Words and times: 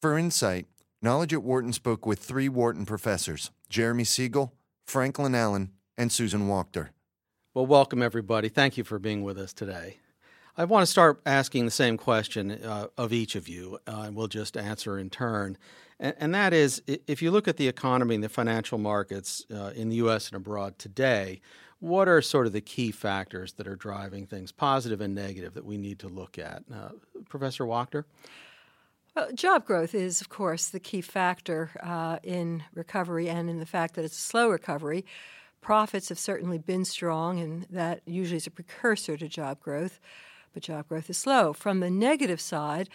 For 0.00 0.18
insight, 0.18 0.66
Knowledge 1.02 1.34
at 1.34 1.42
Wharton 1.44 1.72
spoke 1.72 2.06
with 2.06 2.18
three 2.18 2.48
Wharton 2.48 2.86
professors 2.86 3.52
Jeremy 3.68 4.02
Siegel, 4.02 4.52
Franklin 4.86 5.36
Allen, 5.36 5.70
and 5.96 6.10
Susan 6.10 6.48
Wachter. 6.48 6.88
Well, 7.54 7.66
welcome 7.66 8.02
everybody. 8.02 8.48
Thank 8.48 8.76
you 8.76 8.82
for 8.82 8.98
being 8.98 9.22
with 9.22 9.38
us 9.38 9.52
today. 9.52 9.98
I 10.56 10.64
want 10.64 10.82
to 10.82 10.90
start 10.90 11.20
asking 11.26 11.66
the 11.66 11.70
same 11.70 11.98
question 11.98 12.50
uh, 12.50 12.86
of 12.98 13.12
each 13.12 13.36
of 13.36 13.46
you, 13.46 13.78
uh, 13.86 14.04
and 14.06 14.16
we'll 14.16 14.26
just 14.26 14.56
answer 14.56 14.98
in 14.98 15.10
turn. 15.10 15.58
And, 16.00 16.14
and, 16.18 16.34
that 16.34 16.52
is 16.52 16.82
if 16.86 17.22
you 17.22 17.30
look 17.30 17.46
at 17.46 17.58
the 17.58 17.68
economy 17.68 18.16
and 18.16 18.24
the 18.24 18.28
financial 18.28 18.78
markets 18.78 19.44
uh, 19.54 19.72
in 19.76 19.90
the 19.90 19.96
U.S. 19.96 20.28
and 20.28 20.36
abroad 20.36 20.78
today, 20.78 21.40
what 21.80 22.08
are 22.08 22.22
sort 22.22 22.46
of 22.46 22.52
the 22.52 22.60
key 22.60 22.90
factors 22.90 23.52
that 23.54 23.66
are 23.66 23.76
driving 23.76 24.26
things, 24.26 24.52
positive 24.52 25.00
and 25.00 25.14
negative, 25.14 25.54
that 25.54 25.64
we 25.64 25.76
need 25.76 25.98
to 26.00 26.08
look 26.08 26.38
at? 26.38 26.62
Uh, 26.72 26.90
Professor 27.28 27.64
Wachter? 27.64 28.04
Well, 29.14 29.32
job 29.32 29.64
growth 29.64 29.94
is, 29.94 30.20
of 30.20 30.28
course, 30.28 30.68
the 30.68 30.80
key 30.80 31.00
factor 31.00 31.70
uh, 31.82 32.18
in 32.22 32.64
recovery 32.74 33.28
and 33.28 33.48
in 33.48 33.58
the 33.58 33.66
fact 33.66 33.94
that 33.94 34.04
it's 34.04 34.16
a 34.16 34.20
slow 34.20 34.48
recovery. 34.48 35.04
Profits 35.60 36.08
have 36.10 36.18
certainly 36.18 36.58
been 36.58 36.84
strong, 36.84 37.40
and 37.40 37.66
that 37.70 38.02
usually 38.06 38.36
is 38.36 38.46
a 38.46 38.50
precursor 38.50 39.16
to 39.16 39.28
job 39.28 39.60
growth 39.60 40.00
but 40.56 40.62
job 40.62 40.88
growth 40.88 41.10
is 41.10 41.18
slow. 41.18 41.52
From 41.52 41.80
the 41.80 41.90
negative 41.90 42.40
side, 42.40 42.88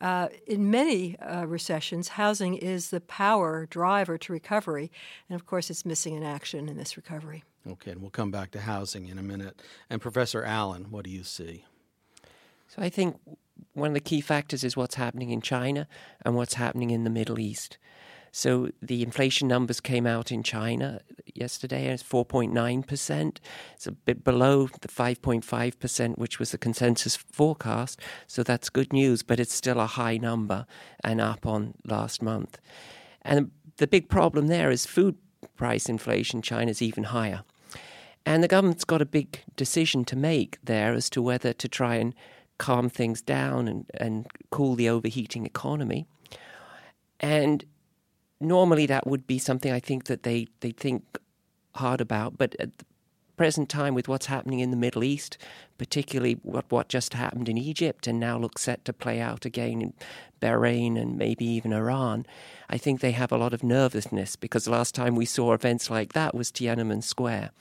uh, 0.00 0.28
in 0.46 0.70
many 0.70 1.18
uh, 1.18 1.44
recessions, 1.46 2.10
housing 2.10 2.54
is 2.54 2.90
the 2.90 3.00
power 3.00 3.66
driver 3.66 4.16
to 4.16 4.32
recovery, 4.32 4.92
and 5.28 5.34
of 5.34 5.44
course, 5.44 5.68
it's 5.68 5.84
missing 5.84 6.14
in 6.14 6.22
action 6.22 6.68
in 6.68 6.76
this 6.76 6.96
recovery. 6.96 7.42
Okay, 7.68 7.90
and 7.90 8.00
we'll 8.00 8.10
come 8.10 8.30
back 8.30 8.50
to 8.52 8.60
housing 8.60 9.08
in 9.08 9.18
a 9.18 9.22
minute. 9.22 9.60
And 9.90 10.00
Professor 10.00 10.42
Allen, 10.42 10.86
what 10.90 11.04
do 11.04 11.10
you 11.10 11.22
see? 11.22 11.64
So 12.68 12.82
I 12.82 12.88
think 12.88 13.18
one 13.74 13.88
of 13.88 13.94
the 13.94 14.00
key 14.00 14.20
factors 14.20 14.64
is 14.64 14.76
what's 14.76 14.94
happening 14.94 15.30
in 15.30 15.40
China 15.40 15.86
and 16.24 16.34
what's 16.34 16.54
happening 16.54 16.90
in 16.90 17.04
the 17.04 17.10
Middle 17.10 17.38
East. 17.38 17.78
So 18.30 18.70
the 18.82 19.02
inflation 19.02 19.48
numbers 19.48 19.80
came 19.80 20.06
out 20.06 20.30
in 20.30 20.42
China 20.42 21.00
yesterday. 21.34 21.86
It's 21.86 22.02
4.9%. 22.02 23.38
It's 23.74 23.86
a 23.86 23.92
bit 23.92 24.22
below 24.22 24.68
the 24.80 24.88
5.5%, 24.88 26.18
which 26.18 26.38
was 26.38 26.50
the 26.50 26.58
consensus 26.58 27.16
forecast. 27.16 28.00
So 28.26 28.42
that's 28.42 28.68
good 28.68 28.92
news, 28.92 29.22
but 29.22 29.40
it's 29.40 29.54
still 29.54 29.80
a 29.80 29.86
high 29.86 30.18
number 30.18 30.66
and 31.02 31.20
up 31.20 31.46
on 31.46 31.74
last 31.84 32.22
month. 32.22 32.58
And 33.22 33.50
the 33.78 33.86
big 33.86 34.08
problem 34.08 34.46
there 34.48 34.70
is 34.70 34.86
food 34.86 35.16
price 35.56 35.88
inflation. 35.88 36.42
China's 36.42 36.82
even 36.82 37.04
higher. 37.04 37.42
And 38.28 38.44
the 38.44 38.48
government's 38.48 38.84
got 38.84 39.00
a 39.00 39.06
big 39.06 39.40
decision 39.56 40.04
to 40.04 40.14
make 40.14 40.58
there 40.62 40.92
as 40.92 41.08
to 41.10 41.22
whether 41.22 41.54
to 41.54 41.66
try 41.66 41.94
and 41.94 42.14
calm 42.58 42.90
things 42.90 43.22
down 43.22 43.66
and, 43.66 43.86
and 43.94 44.26
cool 44.50 44.74
the 44.74 44.90
overheating 44.90 45.46
economy. 45.46 46.06
And 47.20 47.64
normally 48.38 48.84
that 48.84 49.06
would 49.06 49.26
be 49.26 49.38
something 49.38 49.72
I 49.72 49.80
think 49.80 50.04
that 50.04 50.24
they, 50.24 50.48
they 50.60 50.72
think 50.72 51.04
hard 51.76 52.02
about. 52.02 52.36
But 52.36 52.54
at 52.60 52.76
the 52.76 52.84
present 53.38 53.70
time, 53.70 53.94
with 53.94 54.08
what's 54.08 54.26
happening 54.26 54.58
in 54.58 54.70
the 54.70 54.76
Middle 54.76 55.04
East, 55.04 55.38
particularly 55.78 56.34
what, 56.42 56.66
what 56.68 56.90
just 56.90 57.14
happened 57.14 57.48
in 57.48 57.56
Egypt 57.56 58.06
and 58.06 58.20
now 58.20 58.38
looks 58.38 58.60
set 58.60 58.84
to 58.84 58.92
play 58.92 59.22
out 59.22 59.46
again 59.46 59.80
in 59.80 59.94
Bahrain 60.42 61.00
and 61.00 61.16
maybe 61.16 61.46
even 61.46 61.72
Iran, 61.72 62.26
I 62.68 62.76
think 62.76 63.00
they 63.00 63.12
have 63.12 63.32
a 63.32 63.38
lot 63.38 63.54
of 63.54 63.62
nervousness 63.62 64.36
because 64.36 64.66
the 64.66 64.70
last 64.70 64.94
time 64.94 65.16
we 65.16 65.24
saw 65.24 65.54
events 65.54 65.88
like 65.88 66.12
that 66.12 66.34
was 66.34 66.52
Tiananmen 66.52 67.02
Square. 67.02 67.52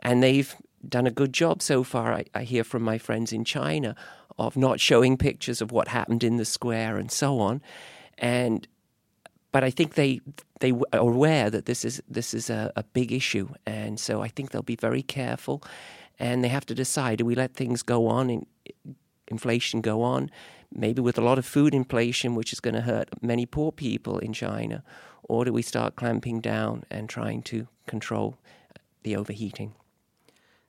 And 0.00 0.22
they've 0.22 0.54
done 0.86 1.06
a 1.06 1.10
good 1.10 1.32
job 1.32 1.62
so 1.62 1.82
far, 1.82 2.12
I, 2.12 2.24
I 2.34 2.44
hear 2.44 2.64
from 2.64 2.82
my 2.82 2.98
friends 2.98 3.32
in 3.32 3.44
China, 3.44 3.94
of 4.38 4.56
not 4.56 4.80
showing 4.80 5.16
pictures 5.16 5.60
of 5.60 5.72
what 5.72 5.88
happened 5.88 6.22
in 6.22 6.36
the 6.36 6.44
square 6.44 6.96
and 6.96 7.10
so 7.10 7.40
on. 7.40 7.60
And 8.16 8.66
but 9.50 9.64
I 9.64 9.70
think 9.70 9.94
they 9.94 10.20
they 10.60 10.72
are 10.92 10.98
aware 10.98 11.50
that 11.50 11.66
this 11.66 11.84
is 11.84 12.02
this 12.08 12.34
is 12.34 12.50
a, 12.50 12.72
a, 12.76 12.82
big 12.82 13.12
issue, 13.12 13.48
and 13.66 13.98
so 13.98 14.20
I 14.20 14.28
think 14.28 14.50
they'll 14.50 14.62
be 14.62 14.76
very 14.76 15.02
careful, 15.02 15.62
and 16.18 16.44
they 16.44 16.48
have 16.48 16.66
to 16.66 16.74
decide: 16.74 17.18
do 17.18 17.24
we 17.24 17.34
let 17.34 17.54
things 17.54 17.82
go 17.82 18.06
on 18.06 18.30
and 18.30 18.46
inflation 19.28 19.80
go 19.80 20.02
on, 20.02 20.30
maybe 20.72 21.00
with 21.00 21.18
a 21.18 21.22
lot 21.22 21.38
of 21.38 21.46
food 21.46 21.74
inflation, 21.74 22.34
which 22.34 22.52
is 22.52 22.60
going 22.60 22.74
to 22.74 22.82
hurt 22.82 23.08
many 23.22 23.46
poor 23.46 23.72
people 23.72 24.18
in 24.18 24.32
China, 24.32 24.82
or 25.22 25.44
do 25.44 25.52
we 25.52 25.62
start 25.62 25.96
clamping 25.96 26.40
down 26.40 26.84
and 26.90 27.08
trying 27.08 27.42
to 27.42 27.68
control 27.86 28.36
the 29.02 29.16
overheating? 29.16 29.74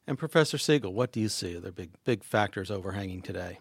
And 0.09 0.18
Professor 0.18 0.58
Siegel, 0.58 0.92
what 0.92 1.12
do 1.12 1.20
you 1.20 1.30
see? 1.30 1.56
Are 1.56 1.59
there 1.59 1.72
big 1.72 1.92
big 2.03 2.24
factors 2.24 2.72
overhanging 2.72 3.22
today? 3.22 3.59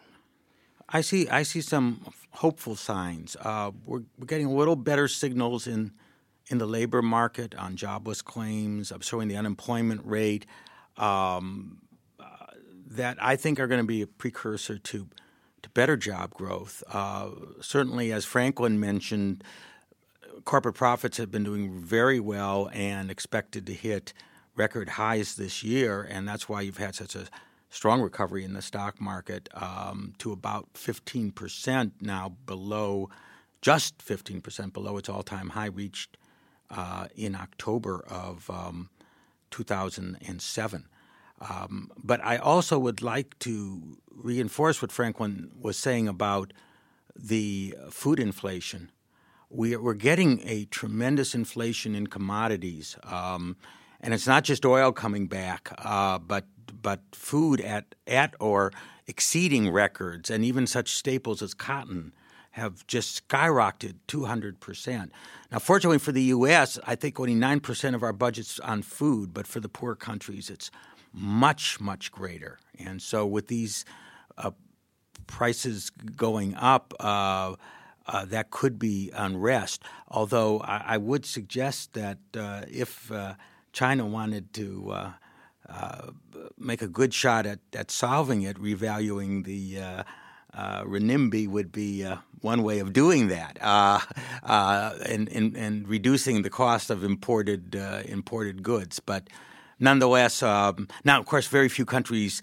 I 0.89 1.03
see 1.03 1.29
I 1.29 1.43
see 1.43 1.61
some 1.61 2.01
hopeful 2.31 2.75
signs. 2.75 3.37
Uh, 3.39 3.73
we're, 3.85 4.05
we're 4.19 4.25
getting 4.25 4.47
a 4.47 4.55
little 4.55 4.75
better 4.75 5.09
signals 5.09 5.67
in 5.67 5.93
in 6.47 6.57
the 6.57 6.65
labor 6.65 7.03
market 7.03 7.55
on 7.55 7.77
jobless 7.77 8.23
claims, 8.23 8.91
of 8.91 9.05
showing 9.05 9.29
the 9.29 9.37
unemployment 9.37 10.01
rate 10.07 10.47
um, 10.97 11.83
uh, 12.19 12.25
that 12.87 13.23
I 13.23 13.37
think 13.37 13.61
are 13.61 13.67
going 13.67 13.83
to 13.83 13.87
be 13.87 14.01
a 14.01 14.07
precursor 14.07 14.79
to 14.79 15.07
to 15.61 15.69
better 15.69 15.99
job 15.99 16.33
growth. 16.33 16.83
Uh, 16.91 17.29
certainly, 17.61 18.11
as 18.11 18.25
Franklin 18.25 18.81
mentioned, 18.81 19.45
corporate 20.47 20.77
profits 20.77 21.19
have 21.19 21.31
been 21.31 21.45
doing 21.45 21.79
very 21.79 22.21
well 22.21 22.71
and 22.73 23.11
expected 23.11 23.67
to 23.67 23.75
hit 23.75 24.15
record 24.59 24.91
highs 24.91 25.37
this 25.37 25.63
year, 25.63 26.03
and 26.03 26.29
that's 26.29 26.49
why 26.49 26.61
you've 26.61 26.79
had 26.79 26.95
such 26.95 27.15
a 27.15 27.27
strong 27.71 28.01
recovery 28.01 28.45
in 28.45 28.55
the 28.55 28.63
stock 28.63 29.01
market 29.01 29.49
um, 29.55 30.15
to 30.19 30.33
about 30.33 30.73
15% 30.75 31.93
now 32.01 32.33
below, 32.45 33.09
just 33.63 33.99
15% 33.99 34.73
below 34.73 34.97
its 34.97 35.09
all 35.09 35.23
time 35.23 35.51
high 35.51 35.67
reached 35.67 36.17
uh, 36.71 37.07
in 37.15 37.35
October 37.35 38.05
of 38.09 38.51
um, 38.51 38.91
2007. 39.51 40.89
Um, 41.41 41.91
but 42.03 42.25
I 42.25 42.37
also 42.37 42.79
would 42.79 43.01
like 43.01 43.39
to 43.41 43.99
reinforce 44.11 44.83
what 44.83 44.91
Franklin 44.91 45.51
was 45.59 45.77
saying 45.77 46.09
about 46.09 46.53
the 47.15 47.77
food 47.91 48.19
inflation. 48.19 48.91
We, 49.51 49.75
are 49.77 49.95
getting 49.95 50.41
a 50.45 50.65
tremendous 50.67 51.35
inflation 51.35 51.95
in 51.95 52.09
commodities. 52.09 52.97
Um, 53.05 53.57
and 54.01 54.15
it's 54.15 54.27
not 54.27 54.45
just 54.45 54.65
oil 54.65 54.93
coming 54.93 55.27
back, 55.27 55.73
uh, 55.79 56.19
but 56.19 56.47
but 56.81 57.01
food 57.13 57.61
at 57.61 57.95
at 58.07 58.35
or 58.41 58.73
exceeding 59.07 59.71
records, 59.71 60.31
and 60.31 60.45
even 60.45 60.67
such 60.67 60.93
staples 60.93 61.43
as 61.43 61.55
cotton 61.55 62.13
have 62.53 62.87
just 62.87 63.29
skyrocketed 63.29 63.95
200%. 64.09 65.11
Now, 65.53 65.59
fortunately 65.59 65.99
for 65.99 66.13
the 66.13 66.23
U.S., 66.25 66.79
I 66.87 66.97
think 66.97 67.21
only 67.21 67.35
9% 67.35 67.95
of 67.95 68.03
our 68.03 68.13
budget's 68.13 68.59
on 68.61 68.83
food, 68.83 69.33
but 69.33 69.47
for 69.47 69.61
the 69.61 69.69
poor 69.69 69.95
countries, 69.95 70.51
it's 70.51 70.71
much, 71.13 71.81
much 71.81 72.11
greater. 72.11 72.59
And 72.79 73.01
so, 73.01 73.27
with 73.27 73.47
these 73.47 73.85
uh, 74.37 74.51
prices 75.27 75.91
going 75.91 76.55
up, 76.55 76.95
uh, 77.01 77.55
uh, 78.07 78.25
that 78.27 78.51
could 78.51 78.79
be 78.79 79.11
unrest. 79.15 79.83
Although 80.09 80.61
I, 80.61 80.83
I 80.87 80.97
would 80.97 81.27
suggest 81.27 81.93
that 81.95 82.19
uh, 82.37 82.63
if 82.69 83.13
uh, 83.13 83.35
China 83.79 84.05
wanted 84.05 84.53
to 84.53 84.91
uh, 84.91 85.13
uh, 85.69 86.11
make 86.59 86.83
a 86.83 86.89
good 86.89 87.15
shot 87.15 87.47
at, 87.47 87.61
at 87.73 87.93
solving 87.93 88.43
it, 88.43 88.57
revaluing 88.59 89.45
the 89.45 89.81
uh, 89.81 90.03
uh, 90.53 90.83
renminbi 90.83 91.47
would 91.47 91.71
be 91.71 92.05
uh, 92.05 92.17
one 92.41 92.65
way 92.65 92.81
of 92.81 92.93
doing 92.93 93.29
that, 93.29 93.57
and, 93.63 95.29
and, 95.29 95.57
and 95.57 95.87
reducing 95.87 96.43
the 96.43 96.51
cost 96.51 96.91
of 96.91 97.05
imported 97.05 97.77
imported 98.07 98.65
goods. 98.65 98.99
But 98.99 99.29
nonetheless, 99.79 100.43
um, 100.43 100.89
now 101.05 101.21
of 101.21 101.27
course, 101.27 101.47
very 101.47 101.69
few 101.69 101.85
countries. 101.85 102.43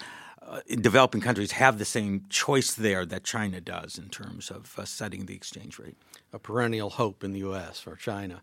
In 0.67 0.81
developing 0.81 1.21
countries 1.21 1.51
have 1.53 1.77
the 1.77 1.85
same 1.85 2.25
choice 2.29 2.73
there 2.73 3.05
that 3.05 3.23
China 3.23 3.61
does 3.61 3.97
in 3.97 4.09
terms 4.09 4.51
of 4.51 4.79
setting 4.85 5.25
the 5.25 5.35
exchange 5.35 5.79
rate. 5.79 5.97
A 6.33 6.39
perennial 6.39 6.89
hope 6.89 7.23
in 7.23 7.31
the 7.31 7.39
U.S. 7.39 7.79
for 7.79 7.95
China. 7.95 8.41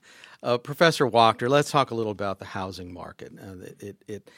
Professor 0.62 1.06
Wachter, 1.06 1.48
let's 1.48 1.70
talk 1.70 1.90
a 1.90 1.94
little 1.94 2.12
about 2.12 2.38
the 2.38 2.46
housing 2.46 2.92
market. 2.92 3.32
it, 3.80 3.96
it 4.08 4.30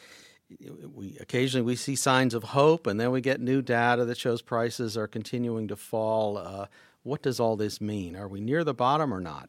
we 0.94 1.16
occasionally 1.20 1.64
we 1.64 1.76
see 1.76 1.96
signs 1.96 2.34
of 2.34 2.44
hope, 2.44 2.86
and 2.86 3.00
then 3.00 3.10
we 3.10 3.20
get 3.20 3.40
new 3.40 3.62
data 3.62 4.04
that 4.04 4.18
shows 4.18 4.42
prices 4.42 4.96
are 4.96 5.06
continuing 5.06 5.68
to 5.68 5.76
fall. 5.76 6.36
Uh, 6.36 6.66
what 7.02 7.22
does 7.22 7.40
all 7.40 7.56
this 7.56 7.80
mean? 7.80 8.16
Are 8.16 8.28
we 8.28 8.40
near 8.40 8.64
the 8.64 8.74
bottom 8.74 9.12
or 9.12 9.20
not? 9.20 9.48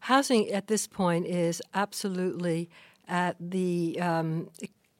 Housing 0.00 0.50
at 0.50 0.68
this 0.68 0.86
point 0.86 1.26
is 1.26 1.62
absolutely 1.74 2.70
at 3.08 3.36
the 3.40 3.98
um, 4.00 4.50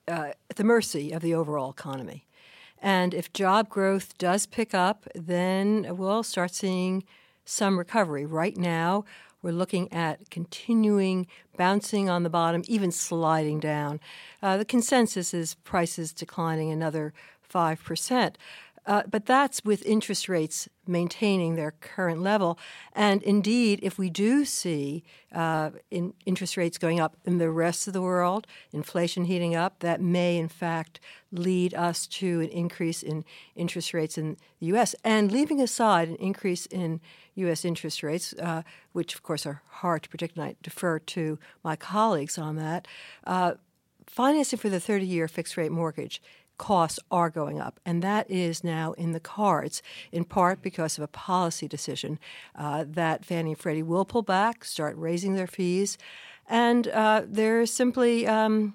uh, 0.09 0.31
at 0.51 0.57
the 0.57 0.65
mercy 0.65 1.13
of 1.13 1.23
the 1.23 1.35
overall 1.35 1.71
economy. 1.71 2.27
And 2.81 3.15
if 3.15 3.33
job 3.33 3.69
growth 3.69 4.17
does 4.19 4.47
pick 4.47 4.75
up, 4.75 5.09
then 5.15 5.97
we'll 5.97 6.23
start 6.23 6.55
seeing 6.55 7.05
some 7.45 7.79
recovery. 7.79 8.27
Right 8.27 8.57
now, 8.57 9.05
we're 9.43 9.53
looking 9.53 9.93
at 9.93 10.31
continuing 10.31 11.27
bouncing 11.57 12.11
on 12.11 12.23
the 12.23 12.31
bottom, 12.31 12.63
even 12.67 12.91
sliding 12.91 13.61
down. 13.61 14.01
Uh, 14.43 14.57
the 14.57 14.65
consensus 14.65 15.33
is 15.33 15.55
prices 15.55 16.13
declining 16.13 16.71
another 16.71 17.13
5%. 17.53 18.35
Uh, 18.87 19.03
but 19.11 19.27
that's 19.27 19.65
with 19.65 19.85
interest 19.85 20.29
rates 20.29 20.69
maintaining 20.87 21.57
their 21.57 21.73
current 21.73 22.23
level. 22.23 22.57
And 22.93 23.21
indeed, 23.25 23.81
if 23.83 23.99
we 23.99 24.11
do 24.11 24.45
see 24.45 25.03
uh, 25.35 25.71
in 25.91 26.15
interest 26.25 26.57
rates 26.57 26.79
going 26.79 27.01
up 27.01 27.17
in 27.25 27.39
the 27.39 27.51
rest 27.51 27.89
of 27.89 27.93
the 27.93 28.01
world, 28.01 28.47
inflation 28.73 29.25
heating 29.25 29.57
up, 29.57 29.81
that 29.81 30.01
may 30.01 30.39
in 30.39 30.49
fact 30.49 31.01
lead 31.33 31.75
us 31.75 32.07
to 32.07 32.41
an 32.41 32.49
increase 32.51 33.03
in 33.03 33.25
interest 33.57 33.93
rates 33.93 34.17
in 34.17 34.37
the 34.61 34.67
U.S. 34.67 34.95
And 35.03 35.33
leaving 35.33 35.61
aside 35.61 36.09
an 36.09 36.17
increase 36.17 36.67
in 36.67 37.01
U.S. 37.35 37.65
interest 37.65 38.05
rates, 38.05 38.35
uh, 38.35 38.63
which 38.93 39.15
of 39.15 39.25
course 39.25 39.45
are 39.47 39.63
hard 39.69 40.05
to 40.05 40.09
predict, 40.09 40.37
and 40.37 40.45
I 40.45 40.57
defer 40.63 41.01
to 41.01 41.39
my 41.65 41.75
colleagues 41.75 42.39
on 42.39 42.55
that. 42.57 42.87
Uh, 43.25 43.55
financing 44.07 44.59
for 44.59 44.69
the 44.69 44.81
30 44.81 45.05
year 45.05 45.27
fixed 45.27 45.57
rate 45.57 45.73
mortgage 45.73 46.23
costs 46.59 46.99
are 47.11 47.31
going 47.31 47.61
up, 47.61 47.81
and 47.85 48.03
that 48.03 48.31
is 48.31 48.65
now 48.65 48.93
in 48.93 49.13
the 49.13 49.21
cards, 49.21 49.83
in 50.13 50.25
part 50.25 50.63
because 50.63 50.99
of 50.99 51.05
a 51.05 51.09
policy 51.09 51.69
decision 51.69 52.19
uh, 52.55 52.85
that 52.87 53.25
Fannie 53.25 53.51
and 53.51 53.59
Freddie 53.59 53.83
will 53.83 54.05
pull 54.05 54.23
back, 54.23 54.65
start 54.65 54.97
raising 54.97 55.35
their 55.35 55.47
fees, 55.47 55.99
and 56.49 56.89
uh, 56.89 57.23
there 57.27 57.61
is 57.61 57.73
simply 57.73 58.27
um, 58.27 58.75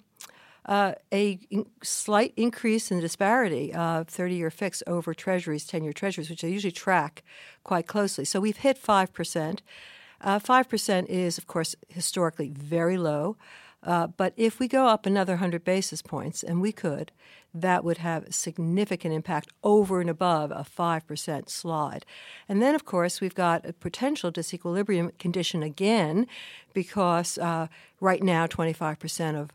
uh, 0.65 0.93
a 1.11 1.39
in- 1.49 1.65
slight 1.81 2.33
increase 2.35 2.91
in 2.91 2.97
the 2.97 3.01
disparity 3.01 3.73
of 3.73 4.07
30 4.07 4.35
year 4.35 4.51
fix 4.51 4.83
over 4.87 5.13
treasuries, 5.13 5.65
10 5.65 5.83
year 5.83 5.93
treasuries, 5.93 6.29
which 6.29 6.43
I 6.43 6.47
usually 6.47 6.71
track 6.71 7.23
quite 7.63 7.87
closely. 7.87 8.25
So 8.25 8.39
we've 8.39 8.57
hit 8.57 8.81
5%. 8.81 9.59
5% 10.23 11.03
uh, 11.03 11.05
is, 11.09 11.37
of 11.37 11.47
course, 11.47 11.75
historically 11.89 12.49
very 12.49 12.97
low. 12.97 13.37
Uh, 13.83 14.07
but 14.07 14.33
if 14.37 14.59
we 14.59 14.67
go 14.67 14.87
up 14.87 15.05
another 15.05 15.33
100 15.33 15.63
basis 15.63 16.01
points, 16.01 16.43
and 16.43 16.61
we 16.61 16.71
could, 16.71 17.11
that 17.53 17.83
would 17.83 17.97
have 17.97 18.33
significant 18.33 19.13
impact 19.13 19.49
over 19.63 19.99
and 19.99 20.09
above 20.09 20.51
a 20.51 20.65
5% 20.65 21.49
slide. 21.49 22.05
And 22.47 22.61
then, 22.61 22.75
of 22.75 22.85
course, 22.85 23.19
we've 23.19 23.35
got 23.35 23.65
a 23.65 23.73
potential 23.73 24.31
disequilibrium 24.31 25.17
condition 25.17 25.63
again, 25.63 26.27
because 26.73 27.37
uh, 27.37 27.67
right 27.99 28.23
now 28.23 28.47
25% 28.47 29.39
of 29.39 29.51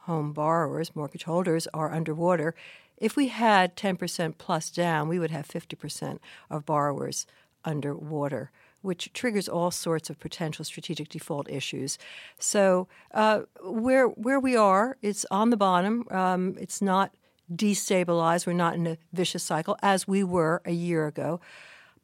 home 0.00 0.32
borrowers, 0.32 0.94
mortgage 0.96 1.24
holders, 1.24 1.68
are 1.72 1.92
underwater. 1.92 2.54
If 2.98 3.16
we 3.16 3.28
had 3.28 3.76
10% 3.76 4.34
plus 4.38 4.70
down, 4.70 5.08
we 5.08 5.18
would 5.18 5.30
have 5.30 5.46
50% 5.46 6.18
of 6.50 6.66
borrowers 6.66 7.26
underwater 7.64 8.50
which 8.82 9.12
triggers 9.12 9.48
all 9.48 9.70
sorts 9.70 10.10
of 10.10 10.18
potential 10.18 10.64
strategic 10.64 11.08
default 11.08 11.48
issues. 11.48 11.98
So 12.38 12.88
uh, 13.14 13.42
where 13.62 14.06
where 14.08 14.40
we 14.40 14.56
are, 14.56 14.96
it's 15.02 15.24
on 15.30 15.50
the 15.50 15.56
bottom. 15.56 16.06
Um, 16.10 16.56
it's 16.60 16.82
not 16.82 17.12
destabilized. 17.52 18.46
We're 18.46 18.52
not 18.52 18.74
in 18.74 18.86
a 18.86 18.98
vicious 19.12 19.42
cycle 19.42 19.76
as 19.82 20.06
we 20.06 20.24
were 20.24 20.62
a 20.64 20.72
year 20.72 21.06
ago. 21.06 21.40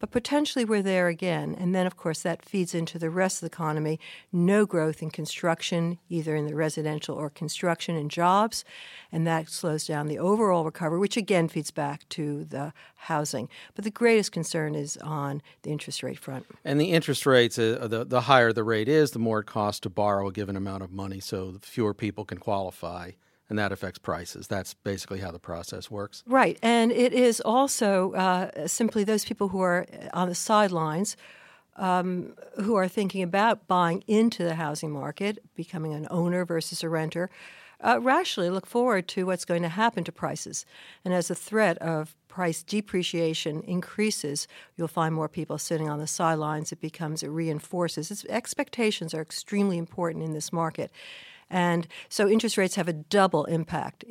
But 0.01 0.11
potentially 0.11 0.65
we're 0.65 0.83
there 0.83 1.09
again. 1.09 1.57
And 1.59 1.75
then, 1.75 1.87
of 1.87 1.97
course, 1.97 2.23
that 2.23 2.45
feeds 2.45 2.75
into 2.75 2.99
the 2.99 3.11
rest 3.11 3.39
of 3.39 3.41
the 3.51 3.55
economy. 3.55 3.99
No 4.33 4.65
growth 4.65 5.03
in 5.03 5.11
construction, 5.11 5.99
either 6.09 6.37
in 6.37 6.47
the 6.47 6.55
residential 6.55 7.17
or 7.17 7.31
construction 7.31 7.97
and 7.97 8.11
jobs. 8.11 8.65
And 9.11 9.27
that 9.27 9.49
slows 9.49 9.87
down 9.87 10.07
the 10.07 10.19
overall 10.19 10.65
recovery, 10.65 10.99
which 10.99 11.17
again 11.17 11.49
feeds 11.49 11.71
back 11.71 12.09
to 12.11 12.45
the 12.45 12.73
housing. 12.97 13.49
But 13.75 13.85
the 13.85 13.91
greatest 13.91 14.31
concern 14.33 14.75
is 14.75 14.97
on 14.99 15.43
the 15.63 15.71
interest 15.71 16.03
rate 16.03 16.19
front. 16.19 16.47
And 16.65 16.81
the 16.81 16.93
interest 16.93 17.27
rates, 17.27 17.59
uh, 17.59 17.89
the, 17.89 18.05
the 18.05 18.23
higher 18.23 18.53
the 18.53 18.65
rate 18.65 18.89
is, 18.89 19.11
the 19.11 19.19
more 19.19 19.41
it 19.41 19.47
costs 19.47 19.81
to 19.81 19.91
borrow 19.91 20.29
a 20.29 20.33
given 20.33 20.57
amount 20.57 20.83
of 20.83 20.93
money. 20.93 21.21
So 21.21 21.57
fewer 21.61 21.95
people 21.95 22.25
can 22.25 22.39
qualify 22.39 23.13
and 23.49 23.59
that 23.59 23.73
affects 23.73 23.99
prices. 23.99 24.47
That's 24.47 24.75
basically 24.75 25.21
how 25.21 25.31
the 25.31 25.39
process 25.39 25.91
works. 25.91 26.23
Right. 26.27 26.59
And 26.63 26.93
it 26.93 27.13
is 27.13 27.41
also 27.41 28.13
uh, 28.13 28.67
simply 28.67 29.05
those 29.05 29.25
people 29.25 29.49
who 29.49 29.61
are 29.61 29.87
on 30.13 30.29
the 30.29 30.35
sidelines. 30.35 31.17
Um, 31.77 32.35
who 32.57 32.75
are 32.75 32.89
thinking 32.89 33.23
about 33.23 33.69
buying 33.69 34.03
into 34.09 34.43
the 34.43 34.57
housing 34.57 34.91
market, 34.91 35.39
becoming 35.55 35.95
an 35.95 36.09
owner 36.11 36.45
versus 36.45 36.83
a 36.83 36.89
renter, 36.89 37.31
uh, 37.81 38.01
rationally 38.01 38.51
look 38.51 38.67
forward 38.67 39.07
to 39.09 39.27
what's 39.27 39.45
going 39.45 39.63
to 39.63 39.69
happen 39.69 40.05
to 40.05 40.13
prices. 40.13 40.67
And 41.05 41.15
as 41.15 41.29
the 41.29 41.35
threat 41.35 41.79
of 41.79 42.17
price 42.27 42.63
depreciation 42.63 43.63
increases, 43.63 44.49
you'll 44.77 44.89
find 44.89 45.15
more 45.15 45.29
people 45.29 45.59
sitting 45.59 45.89
on 45.89 45.99
the 45.99 46.07
sidelines. 46.07 46.73
It 46.73 46.81
becomes, 46.81 47.23
it 47.23 47.29
reinforces. 47.29 48.11
Its 48.11 48.25
expectations 48.25 49.15
are 49.15 49.23
extremely 49.23 49.79
important 49.79 50.25
in 50.25 50.33
this 50.33 50.53
market. 50.53 50.91
And 51.51 51.87
so 52.09 52.29
interest 52.29 52.57
rates 52.57 52.75
have 52.75 52.89
a 52.89 52.93
double 52.93 53.45
impact. 53.47 54.05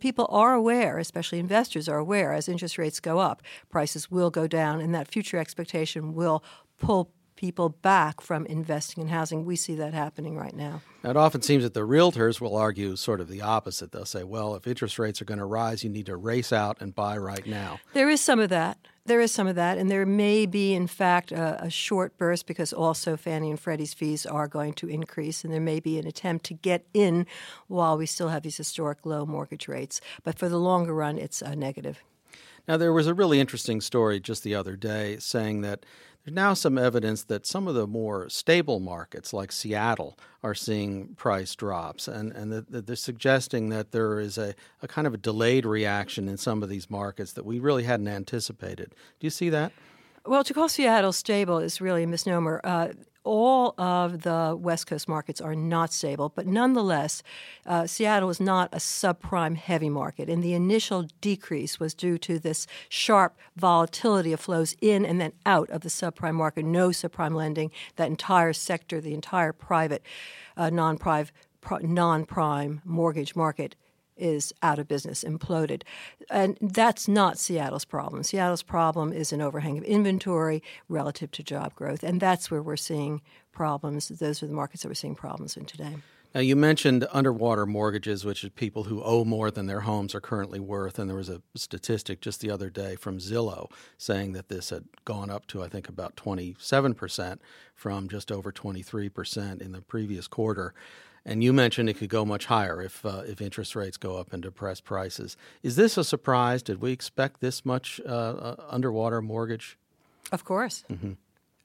people 0.00 0.26
are 0.30 0.54
aware, 0.54 0.98
especially 0.98 1.38
investors 1.38 1.88
are 1.88 1.98
aware, 1.98 2.32
as 2.32 2.48
interest 2.48 2.78
rates 2.78 3.00
go 3.00 3.18
up, 3.18 3.42
prices 3.70 4.10
will 4.10 4.30
go 4.30 4.46
down, 4.46 4.80
and 4.80 4.94
that 4.94 5.08
future 5.08 5.38
expectation 5.38 6.14
will 6.14 6.44
pull 6.78 7.10
people 7.42 7.70
back 7.70 8.20
from 8.20 8.46
investing 8.46 9.02
in 9.02 9.08
housing. 9.08 9.44
We 9.44 9.56
see 9.56 9.74
that 9.74 9.92
happening 9.92 10.38
right 10.38 10.54
now. 10.54 10.80
It 11.02 11.16
often 11.16 11.42
seems 11.42 11.64
that 11.64 11.74
the 11.74 11.80
realtors 11.80 12.40
will 12.40 12.56
argue 12.56 12.94
sort 12.94 13.20
of 13.20 13.26
the 13.26 13.40
opposite. 13.40 13.90
They'll 13.90 14.04
say, 14.04 14.22
well, 14.22 14.54
if 14.54 14.64
interest 14.68 14.96
rates 14.96 15.20
are 15.20 15.24
going 15.24 15.40
to 15.40 15.44
rise, 15.44 15.82
you 15.82 15.90
need 15.90 16.06
to 16.06 16.16
race 16.16 16.52
out 16.52 16.80
and 16.80 16.94
buy 16.94 17.18
right 17.18 17.44
now. 17.44 17.80
There 17.94 18.08
is 18.08 18.20
some 18.20 18.38
of 18.38 18.48
that. 18.50 18.78
There 19.06 19.20
is 19.20 19.32
some 19.32 19.48
of 19.48 19.56
that, 19.56 19.76
and 19.76 19.90
there 19.90 20.06
may 20.06 20.46
be, 20.46 20.72
in 20.72 20.86
fact, 20.86 21.32
a, 21.32 21.64
a, 21.64 21.68
short 21.70 22.16
burst 22.16 22.46
because 22.46 22.72
also 22.72 23.16
Fannie 23.16 23.50
and 23.50 23.58
Freddie's 23.58 23.92
fees 23.92 24.24
are 24.24 24.46
going 24.46 24.74
to 24.74 24.88
increase, 24.88 25.42
and 25.42 25.52
there 25.52 25.60
may 25.60 25.80
be 25.80 25.98
an 25.98 26.06
attempt 26.06 26.46
to 26.46 26.54
get 26.54 26.86
in 26.94 27.26
while 27.66 27.98
we 27.98 28.06
still 28.06 28.28
have 28.28 28.44
these 28.44 28.58
historic 28.58 29.04
low 29.04 29.26
mortgage 29.26 29.66
rates. 29.66 30.00
But 30.22 30.38
for 30.38 30.48
the 30.48 30.58
longer 30.58 30.94
run, 30.94 31.18
it's 31.18 31.42
a 31.42 31.56
negative. 31.56 32.04
Now, 32.68 32.76
there 32.76 32.92
was 32.92 33.08
a 33.08 33.14
really 33.14 33.40
interesting 33.40 33.80
story 33.80 34.20
just 34.20 34.44
the 34.44 34.54
other 34.54 34.76
day 34.76 35.16
saying 35.18 35.62
that 35.62 35.84
there's 36.24 36.34
now 36.34 36.54
some 36.54 36.78
evidence 36.78 37.24
that 37.24 37.46
some 37.46 37.66
of 37.66 37.74
the 37.74 37.86
more 37.86 38.28
stable 38.28 38.78
markets, 38.78 39.32
like 39.32 39.50
Seattle, 39.50 40.18
are 40.42 40.54
seeing 40.54 41.14
price 41.14 41.54
drops, 41.54 42.06
and, 42.06 42.32
and 42.32 42.52
they're 42.68 42.96
suggesting 42.96 43.70
that 43.70 43.92
there 43.92 44.20
is 44.20 44.38
a, 44.38 44.54
a 44.82 44.88
kind 44.88 45.06
of 45.06 45.14
a 45.14 45.18
delayed 45.18 45.66
reaction 45.66 46.28
in 46.28 46.36
some 46.36 46.62
of 46.62 46.68
these 46.68 46.88
markets 46.88 47.32
that 47.32 47.44
we 47.44 47.58
really 47.58 47.84
hadn't 47.84 48.08
anticipated. 48.08 48.94
Do 49.18 49.26
you 49.26 49.30
see 49.30 49.50
that? 49.50 49.72
Well, 50.24 50.44
to 50.44 50.54
call 50.54 50.68
Seattle 50.68 51.12
stable 51.12 51.58
is 51.58 51.80
really 51.80 52.04
a 52.04 52.06
misnomer. 52.06 52.60
Uh, 52.62 52.88
all 53.24 53.74
of 53.78 54.22
the 54.22 54.56
West 54.58 54.86
Coast 54.86 55.08
markets 55.08 55.40
are 55.40 55.54
not 55.54 55.92
stable, 55.92 56.30
but 56.34 56.46
nonetheless, 56.46 57.22
uh, 57.66 57.86
Seattle 57.86 58.30
is 58.30 58.40
not 58.40 58.68
a 58.72 58.78
subprime 58.78 59.56
heavy 59.56 59.88
market. 59.88 60.28
And 60.28 60.42
the 60.42 60.54
initial 60.54 61.06
decrease 61.20 61.78
was 61.78 61.94
due 61.94 62.18
to 62.18 62.38
this 62.38 62.66
sharp 62.88 63.36
volatility 63.56 64.32
of 64.32 64.40
flows 64.40 64.74
in 64.80 65.04
and 65.04 65.20
then 65.20 65.32
out 65.46 65.70
of 65.70 65.82
the 65.82 65.88
subprime 65.88 66.34
market, 66.34 66.64
no 66.64 66.88
subprime 66.88 67.34
lending, 67.34 67.70
that 67.96 68.08
entire 68.08 68.52
sector, 68.52 69.00
the 69.00 69.14
entire 69.14 69.52
private, 69.52 70.02
uh, 70.56 70.70
non 70.70 70.96
prime 70.98 72.80
mortgage 72.84 73.36
market 73.36 73.76
is 74.22 74.52
out 74.62 74.78
of 74.78 74.86
business, 74.86 75.24
imploded. 75.24 75.82
And 76.30 76.56
that's 76.60 77.08
not 77.08 77.38
Seattle's 77.38 77.84
problem. 77.84 78.22
Seattle's 78.22 78.62
problem 78.62 79.12
is 79.12 79.32
an 79.32 79.42
overhang 79.42 79.78
of 79.78 79.84
inventory 79.84 80.62
relative 80.88 81.30
to 81.32 81.42
job 81.42 81.74
growth. 81.74 82.02
And 82.02 82.20
that's 82.20 82.50
where 82.50 82.62
we're 82.62 82.76
seeing 82.76 83.20
problems. 83.50 84.08
Those 84.08 84.42
are 84.42 84.46
the 84.46 84.54
markets 84.54 84.82
that 84.82 84.88
we're 84.88 84.94
seeing 84.94 85.16
problems 85.16 85.56
in 85.56 85.66
today. 85.66 85.96
Now, 86.34 86.40
you 86.40 86.56
mentioned 86.56 87.06
underwater 87.12 87.66
mortgages, 87.66 88.24
which 88.24 88.42
is 88.42 88.48
people 88.50 88.84
who 88.84 89.02
owe 89.02 89.22
more 89.22 89.50
than 89.50 89.66
their 89.66 89.80
homes 89.80 90.14
are 90.14 90.20
currently 90.20 90.60
worth. 90.60 90.98
And 90.98 91.10
there 91.10 91.16
was 91.16 91.28
a 91.28 91.42
statistic 91.54 92.22
just 92.22 92.40
the 92.40 92.50
other 92.50 92.70
day 92.70 92.96
from 92.96 93.18
Zillow 93.18 93.70
saying 93.98 94.32
that 94.32 94.48
this 94.48 94.70
had 94.70 94.84
gone 95.04 95.28
up 95.28 95.46
to, 95.48 95.62
I 95.62 95.68
think, 95.68 95.90
about 95.90 96.16
27% 96.16 97.38
from 97.74 98.08
just 98.08 98.32
over 98.32 98.50
23% 98.50 99.60
in 99.60 99.72
the 99.72 99.82
previous 99.82 100.26
quarter. 100.26 100.72
And 101.24 101.44
you 101.44 101.52
mentioned 101.52 101.88
it 101.88 101.94
could 101.94 102.08
go 102.08 102.24
much 102.24 102.46
higher 102.46 102.82
if 102.82 103.06
uh, 103.06 103.22
if 103.26 103.40
interest 103.40 103.76
rates 103.76 103.96
go 103.96 104.16
up 104.16 104.32
and 104.32 104.42
depress 104.42 104.80
prices. 104.80 105.36
Is 105.62 105.76
this 105.76 105.96
a 105.96 106.04
surprise? 106.04 106.62
Did 106.62 106.80
we 106.80 106.90
expect 106.90 107.40
this 107.40 107.64
much 107.64 108.00
uh, 108.04 108.08
uh, 108.08 108.56
underwater 108.68 109.22
mortgage? 109.22 109.78
Of 110.32 110.44
course. 110.44 110.84
Mm-hmm. 110.90 111.12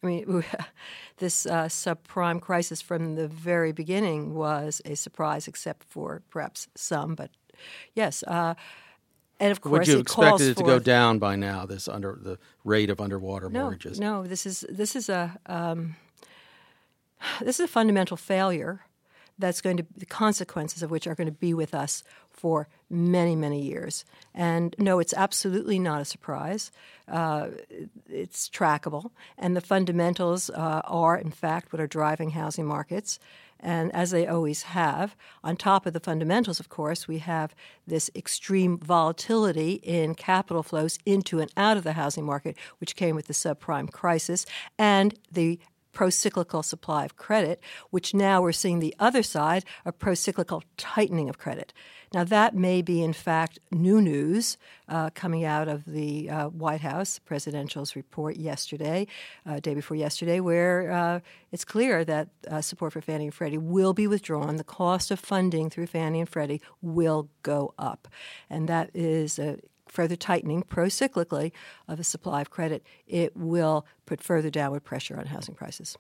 I 0.04 0.06
mean, 0.06 0.44
this 1.18 1.46
uh, 1.46 1.66
subprime 1.66 2.40
crisis 2.40 2.82
from 2.82 3.16
the 3.16 3.28
very 3.28 3.72
beginning 3.72 4.36
was 4.36 4.82
a 4.86 4.96
surprise, 4.96 5.48
except 5.48 5.84
for 5.86 6.22
perhaps 6.30 6.68
some. 6.76 7.16
But 7.16 7.32
yes, 7.96 8.24
uh, 8.28 8.54
and 9.40 9.52
of 9.52 9.62
course, 9.62 9.72
would 9.72 9.88
you 9.88 9.98
it 9.98 10.02
expect 10.02 10.42
it 10.42 10.58
to 10.58 10.64
go 10.64 10.80
down 10.80 11.20
by 11.20 11.36
now? 11.36 11.66
This 11.66 11.88
under 11.88 12.18
the 12.22 12.38
rate 12.64 12.90
of 12.90 13.02
underwater 13.02 13.50
no, 13.50 13.62
mortgages. 13.62 14.00
No, 14.00 14.26
this 14.26 14.46
is 14.46 14.66
this 14.70 14.96
is 14.96 15.10
a 15.10 15.38
um, 15.46 15.96
this 17.42 17.60
is 17.60 17.66
a 17.66 17.68
fundamental 17.68 18.18
failure 18.18 18.82
that's 19.40 19.62
going 19.62 19.78
to 19.78 19.86
the 19.96 20.06
consequences 20.06 20.84
of 20.84 20.92
which 20.92 21.08
are 21.08 21.16
going 21.16 21.28
to 21.28 21.32
be 21.32 21.54
with 21.54 21.74
us 21.74 22.04
for 22.30 22.68
many 22.90 23.36
many 23.36 23.62
years. 23.62 24.06
And 24.34 24.76
no, 24.78 25.00
it's 25.00 25.14
absolutely 25.14 25.80
not 25.80 26.02
a 26.02 26.06
surprise. 26.06 26.72
Uh, 27.08 27.50
it's 28.10 28.50
trackable, 28.50 29.12
and 29.38 29.56
the 29.56 29.62
fundamentals 29.62 30.50
uh, 30.50 30.82
are 30.86 31.18
in 31.18 31.32
fact 31.32 31.72
what 31.72 31.82
are 31.82 31.88
driving 31.88 32.32
housing 32.32 32.66
markets 32.66 33.20
and 33.60 33.94
as 33.94 34.12
they 34.12 34.28
always 34.28 34.64
have. 34.64 35.16
On 35.44 35.56
top 35.56 35.86
of 35.86 35.94
the 35.94 36.00
fundamentals, 36.00 36.60
of 36.60 36.70
course, 36.70 37.08
we 37.08 37.20
have 37.20 37.56
this 37.86 38.10
extreme 38.16 38.78
volatility 38.78 39.74
in 39.84 40.16
capital 40.16 40.64
flows 40.64 41.00
into 41.06 41.40
and 41.40 41.52
out 41.58 41.78
of 41.78 41.84
the 41.84 41.94
housing 41.94 42.26
market, 42.26 42.58
which 42.80 42.96
came 42.96 43.16
with 43.16 43.28
the 43.28 43.34
subprime 43.34 43.92
crisis, 43.92 44.46
and 44.78 45.16
the 45.32 45.60
pro-cyclical 45.98 46.62
supply 46.62 47.04
of 47.06 47.16
credit, 47.16 47.60
which 47.90 48.14
now 48.14 48.40
we're 48.40 48.52
seeing 48.52 48.78
the 48.78 48.96
other 49.00 49.24
side, 49.24 49.66
a 49.84 49.92
pro-cyclical 49.92 50.62
tightening 50.78 51.28
of 51.28 51.40
credit. 51.40 51.74
Now, 52.14 52.24
that 52.26 52.54
may 52.54 52.84
be, 52.84 53.02
in 53.02 53.14
fact, 53.14 53.58
new 53.72 54.00
news 54.00 54.60
uh, 54.88 55.10
coming 55.16 55.44
out 55.44 55.68
of 55.68 55.86
the 55.86 56.30
uh, 56.30 56.50
White 56.50 56.82
House 56.82 57.18
presidential's 57.18 57.96
report 57.96 58.36
yesterday, 58.38 59.08
uh, 59.44 59.60
day 59.60 59.74
before 59.74 59.98
yesterday, 59.98 60.40
where 60.40 60.92
uh, 60.92 61.20
it's 61.52 61.66
clear 61.66 62.06
that 62.06 62.30
uh, 62.48 62.62
support 62.62 62.94
for 62.94 63.02
Fannie 63.02 63.26
and 63.26 63.34
Freddie 63.34 63.58
will 63.58 63.96
be 63.96 64.06
withdrawn. 64.06 64.58
The 64.58 64.64
cost 64.64 65.10
of 65.10 65.20
funding 65.20 65.72
through 65.72 65.88
Fannie 65.88 66.20
and 66.20 66.30
Freddie 66.30 66.62
will 66.80 67.28
go 67.42 67.74
up. 67.80 68.08
And 68.52 68.70
that 68.70 68.92
is 68.94 69.40
a 69.40 69.58
further 69.98 70.16
tightening 70.16 70.62
pro-cyclically 70.62 71.52
of 71.88 71.98
the 71.98 72.04
supply 72.04 72.40
of 72.40 72.52
credit, 72.52 72.84
it 73.08 73.36
will 73.36 73.84
put 74.06 74.22
further 74.22 74.52
downward 74.52 74.84
pressure 74.84 75.18
on 75.18 75.26
housing 75.26 75.56
prices. 75.56 75.98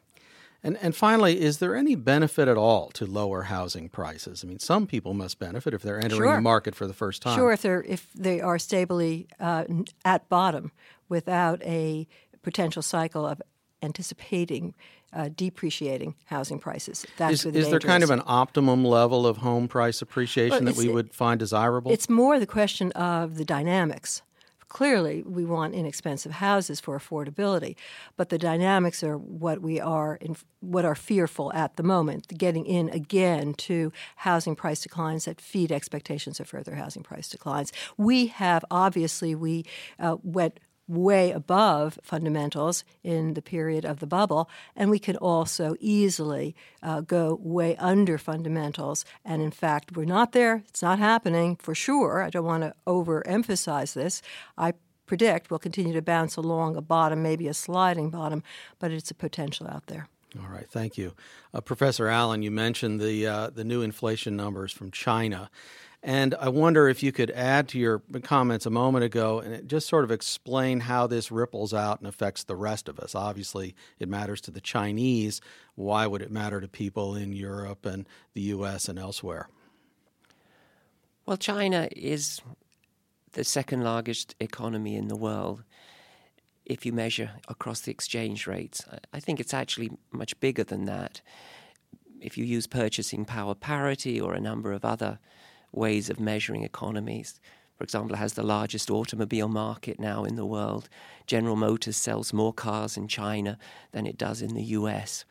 And, 0.63 0.77
and 0.84 0.96
finally, 0.96 1.42
is 1.42 1.58
there 1.58 1.75
any 1.75 1.96
benefit 1.96 2.48
at 2.48 2.58
all 2.58 2.89
to 2.92 3.08
lower 3.08 3.44
housing 3.44 3.89
prices? 3.89 4.44
I 4.44 4.48
mean, 4.48 4.60
some 4.60 4.86
people 4.86 5.16
must 5.16 5.39
benefit 5.39 5.74
if 5.74 5.82
they're 5.82 5.98
entering 5.98 6.30
sure. 6.30 6.36
the 6.36 6.42
market 6.42 6.75
for 6.75 6.86
the 6.86 6.94
first 6.94 7.24
time. 7.24 7.36
Sure, 7.36 7.51
if 7.51 7.63
they're 7.63 7.82
if 7.84 8.13
they 8.13 8.39
are 8.39 8.60
stably 8.60 9.27
uh, 9.39 9.63
at 10.06 10.30
bottom 10.30 10.72
without 11.10 11.60
a 11.63 12.08
potential 12.44 12.84
cycle 12.84 13.25
of 13.25 13.42
anticipating 13.82 14.75
uh, 15.14 15.30
depreciating 15.36 16.16
housing 16.26 16.60
prices. 16.60 17.06
That's 17.18 17.46
is, 17.46 17.56
is 17.56 17.70
there 17.70 17.80
kind 17.80 18.04
of 18.04 18.10
an 18.10 18.22
optimum 18.26 18.84
level 18.84 19.26
of 19.26 19.38
home 19.38 19.68
price 19.68 20.02
appreciation 20.02 20.66
well, 20.66 20.74
that 20.74 20.78
we 20.78 20.90
would 20.90 21.14
find 21.14 21.40
desirable? 21.40 21.92
It's 21.92 22.10
more 22.10 22.40
the 22.40 22.48
question 22.48 22.92
of 22.94 23.36
the 23.36 23.46
dynamics. 23.46 24.22
Clearly, 24.70 25.24
we 25.24 25.46
want 25.46 25.74
inexpensive 25.74 26.34
houses 26.34 26.82
for 26.82 27.00
affordability, 27.00 27.78
but 28.18 28.28
the 28.28 28.38
dynamics 28.38 29.02
are 29.02 29.18
what 29.18 29.62
we 29.62 29.80
are 29.80 30.18
in, 30.18 30.36
what 30.60 30.84
are 30.84 30.94
fearful 30.94 31.54
at 31.54 31.78
the 31.78 31.84
moment. 31.84 32.28
Getting 32.38 32.66
in 32.66 32.90
again 32.90 33.54
to 33.54 33.94
housing 34.18 34.58
price 34.58 34.82
declines 34.82 35.24
that 35.24 35.40
feed 35.40 35.72
expectations 35.72 36.42
of 36.42 36.50
further 36.50 36.76
housing 36.76 37.02
price 37.02 37.30
declines. 37.30 37.72
We 37.96 38.28
have 38.28 38.66
obviously 38.70 39.36
we 39.36 39.64
uh, 40.00 40.18
went 40.22 40.60
way 40.88 41.32
above 41.32 42.00
fundamentals 42.01 42.84
in 43.03 43.34
the 43.34 43.41
period 43.41 43.86
of 43.86 44.00
the 44.00 44.08
bubble, 44.08 44.50
and 44.75 44.89
we 44.89 45.00
can 45.00 45.17
also 45.17 45.75
easily 45.79 46.56
uh, 46.82 47.01
go 47.01 47.39
way 47.41 47.75
under 47.77 48.17
fundamentals. 48.17 49.06
And 49.25 49.41
in 49.41 49.51
fact, 49.51 49.96
we're 49.96 50.06
not 50.06 50.32
there. 50.32 50.63
It's 50.67 50.82
not 50.82 51.00
happening 51.00 51.58
for 51.58 51.75
sure. 51.75 52.24
I 52.24 52.29
don't 52.29 52.46
want 52.46 52.63
to 52.63 52.74
overemphasize 52.86 53.94
this. 53.94 54.22
I 54.58 54.74
predict 55.06 55.50
we'll 55.50 55.60
continue 55.60 55.94
to 55.94 56.01
bounce 56.01 56.36
along 56.36 56.75
a 56.75 56.82
bottom, 56.82 57.24
maybe 57.24 57.48
a 57.48 57.53
sliding 57.53 58.10
bottom, 58.10 58.44
but 58.79 58.91
it's 58.91 59.12
a 59.12 59.15
potential 59.15 59.67
out 59.67 59.88
there. 59.88 60.08
All 60.39 60.50
right, 60.50 60.70
thank 60.70 60.98
you, 60.98 61.13
uh, 61.53 61.62
Professor 61.62 62.08
Allen. 62.08 62.44
You 62.44 62.51
mentioned 62.51 63.00
the 63.00 63.25
uh, 63.25 63.50
the 63.50 63.63
new 63.63 63.82
inflation 63.82 64.36
numbers 64.36 64.72
from 64.72 64.91
China. 64.91 65.50
And 66.04 66.36
I 66.36 66.50
wonder 66.50 66.88
if 66.88 67.01
you 67.01 67.12
could 67.12 67.32
add 67.32 67.68
to 67.70 67.80
your 67.80 68.04
comments 68.24 68.66
a 68.66 68.70
moment 68.70 69.04
ago 69.04 69.39
and 69.39 69.68
just 69.68 69.89
sort 69.89 70.04
of 70.04 70.12
explain 70.12 70.82
how 70.82 71.08
this 71.08 71.32
ripples 71.32 71.74
out 71.74 72.00
and 72.00 72.08
affects 72.08 72.44
the 72.44 72.56
rest 72.56 72.88
of 72.88 73.00
us. 73.00 73.16
Obviously, 73.16 73.75
it 74.00 74.08
matters 74.08 74.39
to 74.42 74.51
the 74.51 74.62
Chinese. 74.62 75.42
Why 75.75 76.06
would 76.06 76.22
it 76.22 76.32
matter 76.32 76.62
to 76.62 76.68
people 76.68 77.16
in 77.16 77.34
Europe 77.34 77.86
and 77.86 78.08
the 78.34 78.42
U.S. 78.42 78.88
and 78.88 79.00
elsewhere? 79.00 79.50
Well, 81.25 81.38
China 81.38 81.89
is 81.92 82.42
the 83.34 83.44
second 83.44 83.84
largest 83.84 84.36
economy 84.39 84.96
in 84.96 85.08
the 85.08 85.16
world 85.18 85.63
if 86.63 86.86
you 86.86 86.94
measure 86.94 87.32
across 87.48 87.82
the 87.82 87.92
exchange 87.92 88.46
rates. 88.46 88.86
I 89.13 89.20
think 89.20 89.39
it's 89.39 89.54
actually 89.54 89.92
much 90.12 90.39
bigger 90.39 90.63
than 90.63 90.86
that. 90.86 91.22
If 92.22 92.38
you 92.38 92.46
use 92.46 92.68
purchasing 92.68 93.25
power 93.25 93.56
parity 93.56 94.22
or 94.22 94.34
a 94.34 94.39
number 94.39 94.72
of 94.72 94.86
other 94.86 95.20
ways 95.72 96.10
of 96.10 96.20
measuring 96.20 96.64
economies. 96.64 97.40
For 97.78 97.84
example, 97.84 98.16
it 98.16 98.20
has 98.20 98.34
the 98.34 98.44
largest 98.44 98.90
automobile 98.90 99.48
market 99.48 100.00
now 100.00 100.24
in 100.24 100.36
the 100.36 100.46
world. 100.46 100.90
General 101.28 101.56
Motors 101.56 101.96
sells 101.98 102.34
more 102.34 102.54
cars 102.54 102.98
in 102.98 103.08
China 103.08 103.60
than 103.92 104.08
it 104.08 104.18
does 104.18 104.42
in 104.42 104.56
the 104.56 104.64
US. 104.64 105.26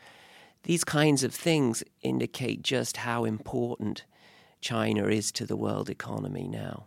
These 0.62 0.85
kinds 0.85 1.25
of 1.25 1.35
things 1.35 1.83
indicate 2.02 2.62
just 2.62 2.99
how 2.99 3.25
important 3.25 4.05
China 4.61 5.07
is 5.07 5.33
to 5.33 5.47
the 5.47 5.57
world 5.57 5.90
economy 5.90 6.47
now. 6.49 6.87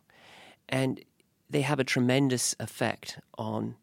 And 0.67 1.01
they 1.49 1.61
have 1.61 1.79
a 1.79 1.83
tremendous 1.83 2.55
effect 2.59 3.19
on 3.37 3.75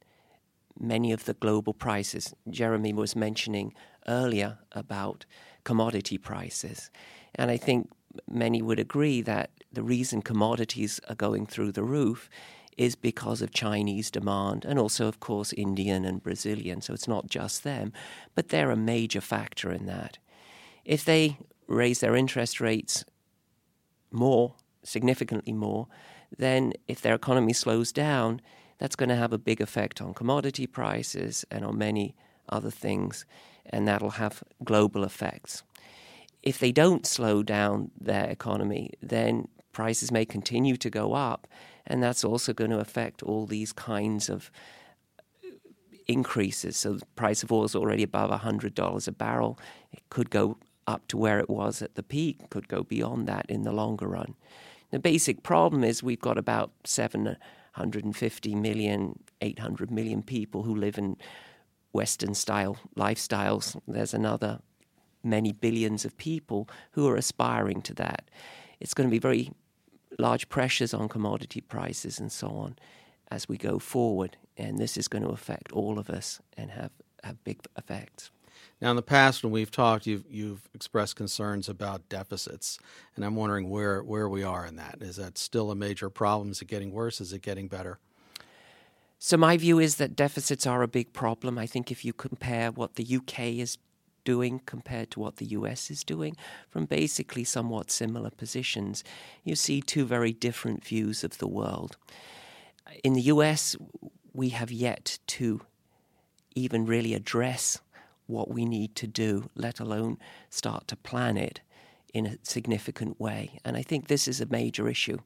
many 0.78 1.12
of 1.12 1.24
the 1.24 1.34
global 1.34 1.74
prices. 1.74 2.34
Jeremy 2.48 2.92
was 2.92 3.16
mentioning 3.16 3.74
earlier 4.06 4.58
about 4.72 5.24
commodity 5.64 6.18
prices. 6.18 6.90
And 7.34 7.50
I 7.50 7.56
think 7.56 7.90
many 8.28 8.62
would 8.62 8.78
agree 8.78 9.20
that 9.22 9.50
the 9.72 9.82
reason 9.82 10.22
commodities 10.22 11.00
are 11.08 11.14
going 11.14 11.46
through 11.46 11.72
the 11.72 11.84
roof 11.84 12.28
is 12.76 12.94
because 12.94 13.40
of 13.40 13.52
Chinese 13.52 14.10
demand 14.10 14.64
and 14.64 14.78
also, 14.78 15.06
of 15.06 15.20
course, 15.20 15.52
Indian 15.52 16.04
and 16.04 16.22
Brazilian. 16.22 16.80
So 16.80 16.92
it's 16.92 17.08
not 17.08 17.26
just 17.26 17.64
them, 17.64 17.92
but 18.34 18.48
they're 18.48 18.70
a 18.70 18.76
major 18.76 19.20
factor 19.20 19.72
in 19.72 19.86
that. 19.86 20.18
If 20.84 21.04
they 21.04 21.38
raise 21.66 22.00
their 22.00 22.14
interest 22.14 22.60
rates 22.60 23.04
more, 24.10 24.54
significantly 24.82 25.52
more, 25.52 25.88
then 26.36 26.72
if 26.86 27.00
their 27.00 27.14
economy 27.14 27.52
slows 27.52 27.92
down, 27.92 28.40
that's 28.78 28.96
going 28.96 29.08
to 29.08 29.16
have 29.16 29.32
a 29.32 29.38
big 29.38 29.60
effect 29.60 30.00
on 30.00 30.14
commodity 30.14 30.66
prices 30.66 31.44
and 31.50 31.64
on 31.64 31.78
many 31.78 32.14
other 32.48 32.70
things, 32.70 33.24
and 33.64 33.88
that'll 33.88 34.10
have 34.10 34.44
global 34.62 35.02
effects 35.02 35.62
if 36.46 36.60
they 36.60 36.70
don't 36.70 37.04
slow 37.04 37.42
down 37.42 37.90
their 38.00 38.26
economy, 38.30 38.92
then 39.02 39.48
prices 39.72 40.12
may 40.12 40.24
continue 40.24 40.76
to 40.76 40.88
go 40.88 41.12
up, 41.12 41.48
and 41.84 42.00
that's 42.00 42.24
also 42.24 42.52
going 42.52 42.70
to 42.70 42.78
affect 42.78 43.20
all 43.20 43.46
these 43.46 43.72
kinds 43.72 44.30
of 44.30 44.52
uh, 45.44 45.48
increases. 46.06 46.76
So 46.76 46.94
the 46.94 47.06
price 47.16 47.42
of 47.42 47.50
oil 47.50 47.64
is 47.64 47.74
already 47.74 48.04
above 48.04 48.30
$100 48.30 49.08
a 49.08 49.12
barrel. 49.12 49.58
It 49.92 50.08
could 50.08 50.30
go 50.30 50.56
up 50.86 51.08
to 51.08 51.16
where 51.16 51.40
it 51.40 51.50
was 51.50 51.82
at 51.82 51.96
the 51.96 52.04
peak, 52.04 52.48
could 52.48 52.68
go 52.68 52.84
beyond 52.84 53.26
that 53.26 53.46
in 53.48 53.62
the 53.62 53.72
longer 53.72 54.06
run. 54.06 54.36
The 54.92 55.00
basic 55.00 55.42
problem 55.42 55.82
is 55.82 56.00
we've 56.00 56.20
got 56.20 56.38
about 56.38 56.70
750 56.84 58.54
uh, 58.54 58.56
million, 58.56 59.18
800 59.40 59.90
million 59.90 60.22
people 60.22 60.62
who 60.62 60.76
live 60.76 60.96
in 60.96 61.16
Western 61.92 62.34
style 62.34 62.76
lifestyles. 62.96 63.76
There's 63.88 64.14
another 64.14 64.60
many 65.26 65.52
billions 65.52 66.04
of 66.04 66.16
people 66.16 66.68
who 66.92 67.06
are 67.08 67.16
aspiring 67.16 67.82
to 67.82 67.94
that. 67.94 68.30
It's 68.80 68.94
going 68.94 69.08
to 69.08 69.10
be 69.10 69.18
very 69.18 69.52
large 70.18 70.48
pressures 70.48 70.94
on 70.94 71.08
commodity 71.08 71.60
prices 71.60 72.18
and 72.18 72.32
so 72.32 72.48
on 72.48 72.76
as 73.30 73.48
we 73.48 73.56
go 73.56 73.78
forward, 73.78 74.36
and 74.56 74.78
this 74.78 74.96
is 74.96 75.08
going 75.08 75.24
to 75.24 75.30
affect 75.30 75.72
all 75.72 75.98
of 75.98 76.08
us 76.08 76.40
and 76.56 76.70
have, 76.70 76.92
have 77.24 77.42
big 77.44 77.60
effects. 77.76 78.30
Now, 78.80 78.90
in 78.90 78.96
the 78.96 79.02
past, 79.02 79.42
when 79.42 79.52
we've 79.52 79.70
talked, 79.70 80.06
you've 80.06 80.24
you've 80.30 80.68
expressed 80.74 81.16
concerns 81.16 81.68
about 81.68 82.08
deficits, 82.08 82.78
and 83.14 83.24
I'm 83.24 83.34
wondering 83.34 83.70
where 83.70 84.02
where 84.02 84.28
we 84.28 84.42
are 84.42 84.66
in 84.66 84.76
that. 84.76 84.98
Is 85.00 85.16
that 85.16 85.38
still 85.38 85.70
a 85.70 85.74
major 85.74 86.10
problem? 86.10 86.50
Is 86.50 86.60
it 86.60 86.68
getting 86.68 86.92
worse? 86.92 87.20
Is 87.20 87.32
it 87.32 87.42
getting 87.42 87.68
better? 87.68 87.98
So 89.18 89.38
my 89.38 89.56
view 89.56 89.78
is 89.78 89.96
that 89.96 90.14
deficits 90.14 90.66
are 90.66 90.82
a 90.82 90.88
big 90.88 91.14
problem. 91.14 91.58
I 91.58 91.66
think 91.66 91.90
if 91.90 92.04
you 92.04 92.12
compare 92.12 92.70
what 92.70 92.96
the 92.96 93.16
UK 93.16 93.40
is 93.40 93.78
doing 94.26 94.60
compared 94.66 95.10
to 95.12 95.20
what 95.20 95.36
the 95.36 95.46
US 95.46 95.90
is 95.90 96.04
doing 96.04 96.36
from 96.68 96.84
basically 96.84 97.44
somewhat 97.44 97.90
similar 97.90 98.30
positions. 98.30 99.02
You 99.44 99.56
see 99.56 99.80
two 99.80 100.04
very 100.04 100.32
different 100.34 100.84
views 100.84 101.24
of 101.24 101.38
the 101.38 101.48
world. 101.48 101.96
In 103.02 103.14
the 103.14 103.28
US, 103.34 103.76
we 104.34 104.50
have 104.50 104.70
yet 104.70 105.18
to 105.38 105.62
even 106.54 106.84
really 106.84 107.14
address 107.14 107.78
what 108.26 108.50
we 108.50 108.64
need 108.66 108.94
to 108.96 109.06
do, 109.06 109.48
let 109.54 109.80
alone 109.80 110.18
start 110.50 110.88
to 110.88 110.96
plan 110.96 111.36
it 111.36 111.60
in 112.12 112.26
a 112.26 112.38
significant 112.42 113.20
way. 113.20 113.60
And 113.64 113.76
I 113.76 113.82
think 113.82 114.08
this 114.08 114.26
is 114.26 114.40
a 114.40 114.46
major 114.46 114.88
issue. 114.88 115.18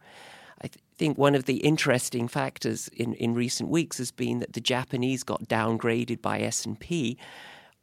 I 0.61 0.66
th- 0.69 0.85
think 0.97 1.16
one 1.16 1.35
of 1.35 1.47
the 1.47 1.59
interesting 1.59 2.28
factors 2.28 2.88
in, 2.88 3.14
in 3.14 3.35
recent 3.35 3.71
weeks 3.71 3.97
has 3.99 4.11
been 4.11 4.40
that 4.40 4.52
the 4.52 4.61
Japanese 4.61 5.23
got 5.23 5.49
downgraded 5.49 6.21
by 6.21 6.40
S&P 6.40 7.16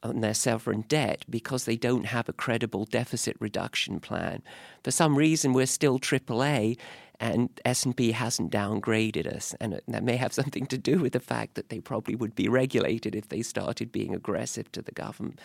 on 0.03 0.21
their 0.21 0.33
sovereign 0.33 0.85
debt 0.87 1.25
because 1.29 1.65
they 1.65 1.75
don't 1.75 2.05
have 2.05 2.29
a 2.29 2.33
credible 2.33 2.85
deficit 2.85 3.35
reduction 3.39 3.99
plan. 3.99 4.41
For 4.83 4.91
some 4.91 5.17
reason, 5.17 5.53
we're 5.53 5.65
still 5.65 5.99
AAA, 5.99 6.77
and 7.19 7.49
S&P 7.65 8.11
hasn't 8.11 8.51
downgraded 8.51 9.25
us, 9.25 9.55
and 9.59 9.81
that 9.87 10.03
may 10.03 10.17
have 10.17 10.33
something 10.33 10.67
to 10.67 10.77
do 10.77 10.99
with 10.99 11.13
the 11.13 11.19
fact 11.19 11.55
that 11.55 11.69
they 11.69 11.79
probably 11.79 12.15
would 12.15 12.35
be 12.35 12.47
regulated 12.47 13.15
if 13.15 13.29
they 13.29 13.41
started 13.41 13.91
being 13.91 14.13
aggressive 14.13 14.71
to 14.71 14.81
the 14.81 14.91
government. 14.91 15.39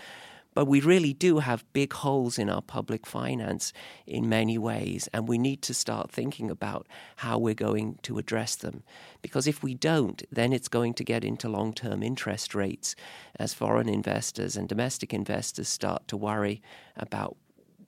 But 0.55 0.67
we 0.67 0.81
really 0.81 1.15
do 1.15 1.39
have 1.39 1.65
big 1.73 1.93
holes 1.93 2.39
in 2.39 2.51
our 2.51 2.61
public 2.61 3.07
finance 3.07 3.73
in 4.07 4.29
many 4.29 4.59
ways, 4.59 5.09
and 5.13 5.27
we 5.27 5.39
need 5.39 5.63
to 5.63 5.75
start 5.75 6.11
thinking 6.11 6.51
about 6.51 6.87
how 7.17 7.39
we're 7.39 7.55
going 7.55 7.99
to 8.03 8.19
address 8.19 8.57
them. 8.57 8.83
Because 9.23 9.47
if 9.47 9.63
we 9.63 9.75
don't, 9.75 10.23
then 10.31 10.53
it's 10.53 10.69
going 10.69 10.95
to 10.95 11.05
get 11.05 11.25
into 11.25 11.49
long 11.49 11.73
term 11.73 12.03
interest 12.03 12.55
rates 12.55 12.95
as 13.37 13.55
foreign 13.55 13.89
investors 13.89 14.57
and 14.57 14.69
domestic 14.69 15.15
investors 15.15 15.69
start 15.69 16.07
to 16.09 16.17
worry 16.17 16.61
about 16.97 17.37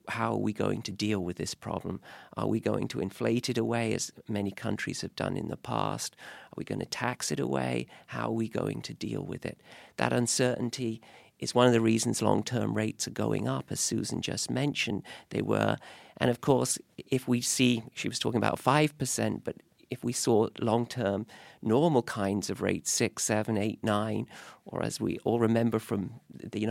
how 0.07 0.33
are 0.33 0.39
we 0.39 0.53
going 0.53 0.81
to 0.83 0.91
deal 0.91 1.19
with 1.19 1.37
this 1.37 1.53
problem? 1.53 1.99
Are 2.37 2.47
we 2.47 2.59
going 2.59 2.87
to 2.89 2.99
inflate 2.99 3.49
it 3.49 3.57
away, 3.57 3.93
as 3.93 4.11
many 4.27 4.51
countries 4.51 5.01
have 5.01 5.15
done 5.15 5.37
in 5.37 5.47
the 5.47 5.57
past? 5.57 6.15
Are 6.47 6.55
we 6.55 6.63
going 6.63 6.79
to 6.79 6.85
tax 6.85 7.31
it 7.31 7.39
away? 7.39 7.87
How 8.07 8.27
are 8.27 8.31
we 8.31 8.47
going 8.47 8.81
to 8.83 8.93
deal 8.93 9.23
with 9.23 9.45
it? 9.45 9.59
That 9.97 10.13
uncertainty 10.13 11.01
is 11.39 11.55
one 11.55 11.67
of 11.67 11.73
the 11.73 11.81
reasons 11.81 12.21
long 12.21 12.43
term 12.43 12.73
rates 12.73 13.07
are 13.07 13.11
going 13.11 13.47
up, 13.47 13.65
as 13.69 13.79
Susan 13.79 14.21
just 14.21 14.49
mentioned 14.49 15.03
they 15.29 15.41
were. 15.41 15.77
And 16.17 16.29
of 16.29 16.41
course, 16.41 16.77
if 16.97 17.27
we 17.27 17.41
see, 17.41 17.83
she 17.93 18.07
was 18.07 18.19
talking 18.19 18.37
about 18.37 18.59
5%, 18.61 19.41
but 19.43 19.55
if 19.89 20.03
we 20.03 20.13
saw 20.13 20.47
long 20.59 20.85
term 20.85 21.25
normal 21.61 22.03
kinds 22.03 22.49
of 22.49 22.61
rates, 22.61 22.91
6, 22.91 23.23
7, 23.23 23.57
8, 23.57 23.83
9, 23.83 24.27
or 24.65 24.83
as 24.83 24.99
we 24.99 25.19
all 25.23 25.39
remember 25.39 25.79
from 25.79 26.19
the 26.33 26.61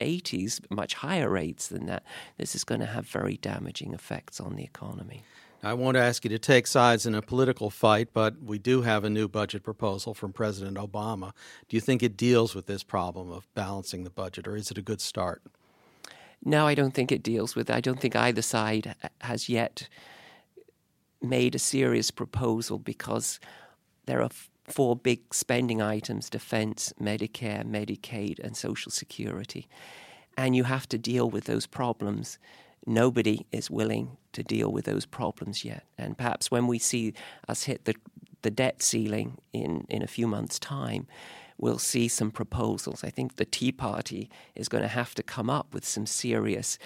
1980s, 0.00 0.70
much 0.70 0.94
higher 0.94 1.28
rates 1.28 1.68
than 1.68 1.86
that, 1.86 2.02
this 2.38 2.54
is 2.54 2.64
going 2.64 2.80
to 2.80 2.86
have 2.86 3.06
very 3.06 3.36
damaging 3.36 3.94
effects 3.94 4.40
on 4.40 4.56
the 4.56 4.64
economy. 4.64 5.22
I 5.66 5.74
won't 5.74 5.96
ask 5.96 6.22
you 6.22 6.30
to 6.30 6.38
take 6.38 6.68
sides 6.68 7.06
in 7.06 7.14
a 7.16 7.20
political 7.20 7.70
fight, 7.70 8.10
but 8.12 8.40
we 8.40 8.56
do 8.56 8.82
have 8.82 9.02
a 9.02 9.10
new 9.10 9.26
budget 9.26 9.64
proposal 9.64 10.14
from 10.14 10.32
President 10.32 10.76
Obama. 10.76 11.32
Do 11.68 11.76
you 11.76 11.80
think 11.80 12.04
it 12.04 12.16
deals 12.16 12.54
with 12.54 12.66
this 12.66 12.84
problem 12.84 13.32
of 13.32 13.52
balancing 13.56 14.04
the 14.04 14.10
budget, 14.10 14.46
or 14.46 14.54
is 14.54 14.70
it 14.70 14.78
a 14.78 14.82
good 14.82 15.00
start? 15.00 15.42
No, 16.44 16.68
I 16.68 16.76
don't 16.76 16.94
think 16.94 17.10
it 17.10 17.20
deals 17.20 17.56
with 17.56 17.68
it. 17.68 17.74
I 17.74 17.80
don't 17.80 17.98
think 17.98 18.14
either 18.14 18.42
side 18.42 18.94
has 19.22 19.48
yet 19.48 19.88
made 21.20 21.56
a 21.56 21.58
serious 21.58 22.12
proposal 22.12 22.78
because 22.78 23.40
there 24.04 24.22
are 24.22 24.30
four 24.68 24.94
big 24.94 25.34
spending 25.34 25.82
items 25.82 26.30
defense, 26.30 26.92
Medicare, 27.02 27.64
Medicaid, 27.64 28.38
and 28.38 28.56
Social 28.56 28.92
Security. 28.92 29.66
And 30.38 30.54
you 30.54 30.62
have 30.62 30.88
to 30.90 30.98
deal 30.98 31.28
with 31.28 31.46
those 31.46 31.66
problems 31.66 32.38
nobody 32.86 33.46
is 33.52 33.70
willing 33.70 34.16
to 34.32 34.42
deal 34.42 34.70
with 34.70 34.84
those 34.84 35.06
problems 35.06 35.64
yet. 35.64 35.84
And 35.98 36.16
perhaps 36.16 36.50
when 36.50 36.66
we 36.66 36.78
see 36.78 37.14
us 37.48 37.64
hit 37.64 37.84
the, 37.84 37.94
the 38.42 38.50
debt 38.50 38.82
ceiling 38.82 39.38
in, 39.52 39.86
in 39.88 40.02
a 40.02 40.06
few 40.06 40.26
months' 40.26 40.58
time, 40.58 41.06
we'll 41.58 41.78
see 41.78 42.08
some 42.08 42.30
proposals. 42.30 43.02
I 43.02 43.10
think 43.10 43.36
the 43.36 43.44
Tea 43.44 43.72
Party 43.72 44.30
is 44.54 44.68
going 44.68 44.82
to 44.82 44.88
have 44.88 45.14
to 45.16 45.22
come 45.22 45.50
up 45.50 45.74
with 45.74 45.84
some 45.84 46.06
serious 46.06 46.78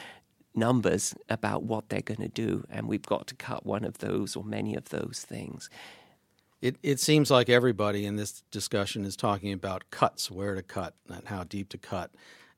numbers 0.55 1.15
about 1.29 1.63
what 1.63 1.89
they're 1.89 2.01
going 2.01 2.21
to 2.21 2.29
do, 2.29 2.65
and 2.71 2.89
we've 2.89 3.03
got 3.03 3.27
to 3.29 3.35
cut 3.35 3.65
one 3.65 3.85
of 3.85 3.99
those 3.99 4.37
or 4.37 4.45
many 4.45 4.75
of 4.75 4.89
those 4.89 5.25
things. 5.29 5.71
It, 6.61 6.77
it 6.83 7.01
seems 7.01 7.31
like 7.31 7.49
everybody 7.49 8.05
in 8.05 8.17
this 8.17 8.43
discussion 8.51 9.05
is 9.05 9.17
talking 9.17 9.53
about 9.53 9.91
cuts, 9.91 10.31
where 10.31 10.55
to 10.55 10.63
cut, 10.63 10.95
and 11.09 11.27
how 11.29 11.45
deep 11.45 11.69
to 11.71 11.79
cut 11.79 12.11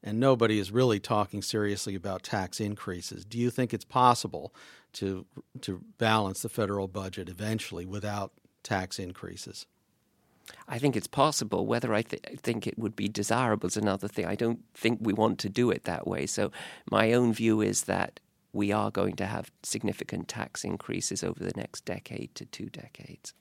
and 0.02 0.18
nobody 0.18 0.58
is 0.58 0.70
really 0.70 1.00
talking 1.00 1.42
seriously 1.42 1.94
about 1.94 2.22
tax 2.22 2.60
increases. 2.60 3.24
Do 3.24 3.38
you 3.38 3.50
think 3.50 3.72
it's 3.72 3.84
possible 3.84 4.54
to 4.94 5.26
to 5.62 5.82
balance 5.98 6.42
the 6.42 6.48
federal 6.48 6.88
budget 6.88 7.28
eventually 7.28 7.86
without 7.86 8.32
tax 8.62 8.98
increases? 8.98 9.66
I 10.68 10.78
think 10.78 10.96
it's 10.96 11.06
possible. 11.06 11.66
Whether 11.66 11.94
I 11.94 12.02
th- 12.02 12.22
think 12.38 12.66
it 12.66 12.78
would 12.78 12.96
be 12.96 13.08
desirable 13.08 13.68
is 13.68 13.76
another 13.76 14.08
thing. 14.08 14.26
I 14.26 14.34
don't 14.34 14.60
think 14.74 14.98
we 15.00 15.12
want 15.12 15.38
to 15.40 15.48
do 15.48 15.70
it 15.70 15.84
that 15.84 16.06
way. 16.06 16.26
So 16.26 16.50
my 16.90 17.12
own 17.12 17.32
view 17.32 17.60
is 17.60 17.84
that 17.84 18.20
we 18.52 18.72
are 18.72 18.90
going 18.90 19.16
to 19.16 19.26
have 19.26 19.50
significant 19.62 20.28
tax 20.28 20.64
increases 20.64 21.22
over 21.22 21.42
the 21.42 21.52
next 21.56 21.84
decade 21.84 22.34
to 22.34 22.44
two 22.44 22.66
decades. 22.66 23.34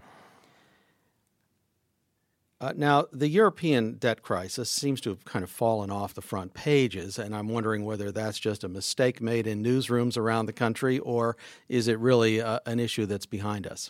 Uh, 2.62 2.74
now, 2.76 3.08
the 3.12 3.28
European 3.28 3.94
debt 3.94 4.22
crisis 4.22 4.70
seems 4.70 5.02
to 5.02 5.10
have 5.10 5.26
kind 5.26 5.42
of 5.42 5.50
fallen 5.50 5.90
off 5.90 6.14
the 6.14 6.22
front 6.22 6.54
pages, 6.54 7.18
and 7.18 7.36
I'm 7.36 7.50
wondering 7.50 7.84
whether 7.84 8.12
that's 8.12 8.38
just 8.38 8.64
a 8.64 8.70
mistake 8.70 9.20
made 9.20 9.48
in 9.48 9.64
newsrooms 9.64 10.16
around 10.16 10.46
the 10.46 10.54
country, 10.54 11.00
or 11.00 11.36
is 11.68 11.88
it 11.88 11.98
really 11.98 12.40
uh, 12.40 12.60
an 12.68 12.80
issue 12.80 13.08
that's 13.08 13.26
behind 13.26 13.66
us? 13.66 13.90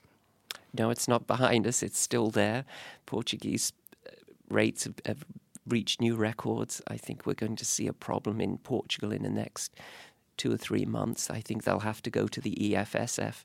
No, 0.74 0.90
it's 0.90 1.10
not 1.10 1.28
behind 1.28 1.68
us. 1.68 1.84
It's 1.84 2.00
still 2.00 2.30
there. 2.30 2.64
Portuguese 3.06 3.74
uh, 4.08 4.12
rates 4.50 4.86
have, 4.86 4.96
have 5.06 5.26
reached 5.68 6.00
new 6.00 6.16
records. 6.16 6.82
I 6.88 6.96
think 6.96 7.26
we're 7.26 7.34
going 7.34 7.58
to 7.58 7.66
see 7.66 7.88
a 7.88 7.94
problem 7.94 8.40
in 8.40 8.58
Portugal 8.58 9.12
in 9.12 9.24
the 9.24 9.30
next 9.30 9.76
two 10.38 10.54
or 10.54 10.58
three 10.58 10.86
months. 10.86 11.30
I 11.30 11.42
think 11.42 11.66
they'll 11.66 11.80
have 11.80 12.02
to 12.04 12.10
go 12.10 12.26
to 12.26 12.40
the 12.40 12.56
EFSF 12.56 13.44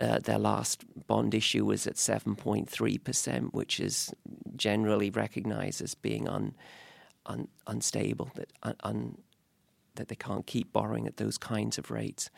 uh, 0.00 0.18
their 0.18 0.38
last 0.38 0.84
bond 1.06 1.34
issue 1.34 1.64
was 1.64 1.86
at 1.86 1.96
7.3%, 1.96 3.52
which 3.52 3.80
is 3.80 4.12
generally 4.56 5.10
recognized 5.10 5.82
as 5.82 5.94
being 5.94 6.28
un, 6.28 6.54
un, 7.26 7.48
unstable, 7.66 8.30
that, 8.34 8.76
un, 8.82 9.18
that 9.96 10.08
they 10.08 10.14
can't 10.14 10.46
keep 10.46 10.72
borrowing 10.72 11.06
at 11.06 11.18
those 11.18 11.36
kinds 11.36 11.76
of 11.76 11.90
rates. 11.90 12.30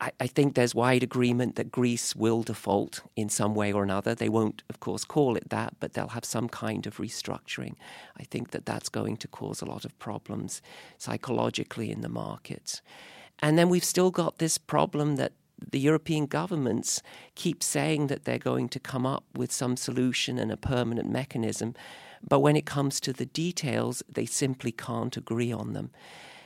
I, 0.00 0.12
I 0.20 0.26
think 0.26 0.54
there's 0.54 0.74
wide 0.74 1.02
agreement 1.02 1.56
that 1.56 1.70
Greece 1.70 2.16
will 2.16 2.42
default 2.42 3.02
in 3.14 3.28
some 3.28 3.54
way 3.54 3.72
or 3.72 3.82
another. 3.82 4.14
They 4.14 4.28
won't, 4.28 4.62
of 4.70 4.80
course, 4.80 5.04
call 5.04 5.36
it 5.36 5.50
that, 5.50 5.74
but 5.80 5.92
they'll 5.92 6.08
have 6.08 6.24
some 6.24 6.48
kind 6.48 6.86
of 6.86 6.96
restructuring. 6.96 7.74
I 8.18 8.24
think 8.24 8.52
that 8.52 8.66
that's 8.66 8.88
going 8.88 9.18
to 9.18 9.28
cause 9.28 9.60
a 9.60 9.66
lot 9.66 9.84
of 9.84 9.98
problems 9.98 10.62
psychologically 10.96 11.90
in 11.90 12.00
the 12.00 12.08
markets. 12.08 12.80
And 13.40 13.58
then 13.58 13.68
we've 13.68 13.84
still 13.84 14.10
got 14.10 14.38
this 14.38 14.58
problem 14.58 15.16
that 15.16 15.32
the 15.70 15.80
European 15.80 16.26
governments 16.26 17.02
keep 17.34 17.62
saying 17.62 18.06
that 18.08 18.24
they're 18.24 18.38
going 18.38 18.68
to 18.70 18.80
come 18.80 19.06
up 19.06 19.24
with 19.34 19.52
some 19.52 19.76
solution 19.76 20.38
and 20.38 20.50
a 20.50 20.56
permanent 20.56 21.10
mechanism, 21.10 21.74
but 22.26 22.40
when 22.40 22.56
it 22.56 22.66
comes 22.66 23.00
to 23.00 23.12
the 23.12 23.26
details, 23.26 24.02
they 24.08 24.26
simply 24.26 24.72
can't 24.72 25.16
agree 25.16 25.52
on 25.52 25.72
them. 25.72 25.90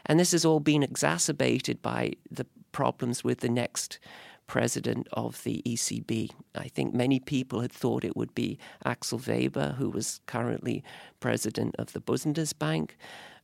And 0.07 0.21
this 0.21 0.33
has 0.33 0.45
all 0.45 0.61
been 0.61 0.83
exacerbated 0.83 1.81
by 1.83 2.13
the 2.31 2.47
problems 2.73 3.25
with 3.25 3.41
the 3.41 3.49
next 3.49 3.99
president 4.47 5.09
of 5.13 5.43
the 5.45 5.63
ECB. 5.67 6.31
I 6.55 6.69
think 6.69 6.95
many 6.95 7.19
people 7.19 7.61
had 7.61 7.73
thought 7.73 8.05
it 8.05 8.17
would 8.17 8.35
be 8.35 8.59
Axel 8.85 9.21
Weber, 9.27 9.77
who 9.79 9.89
was 9.89 10.21
currently 10.27 10.85
president 11.21 11.75
of 11.79 11.93
the 11.93 12.01
Bundesbank, 12.01 12.91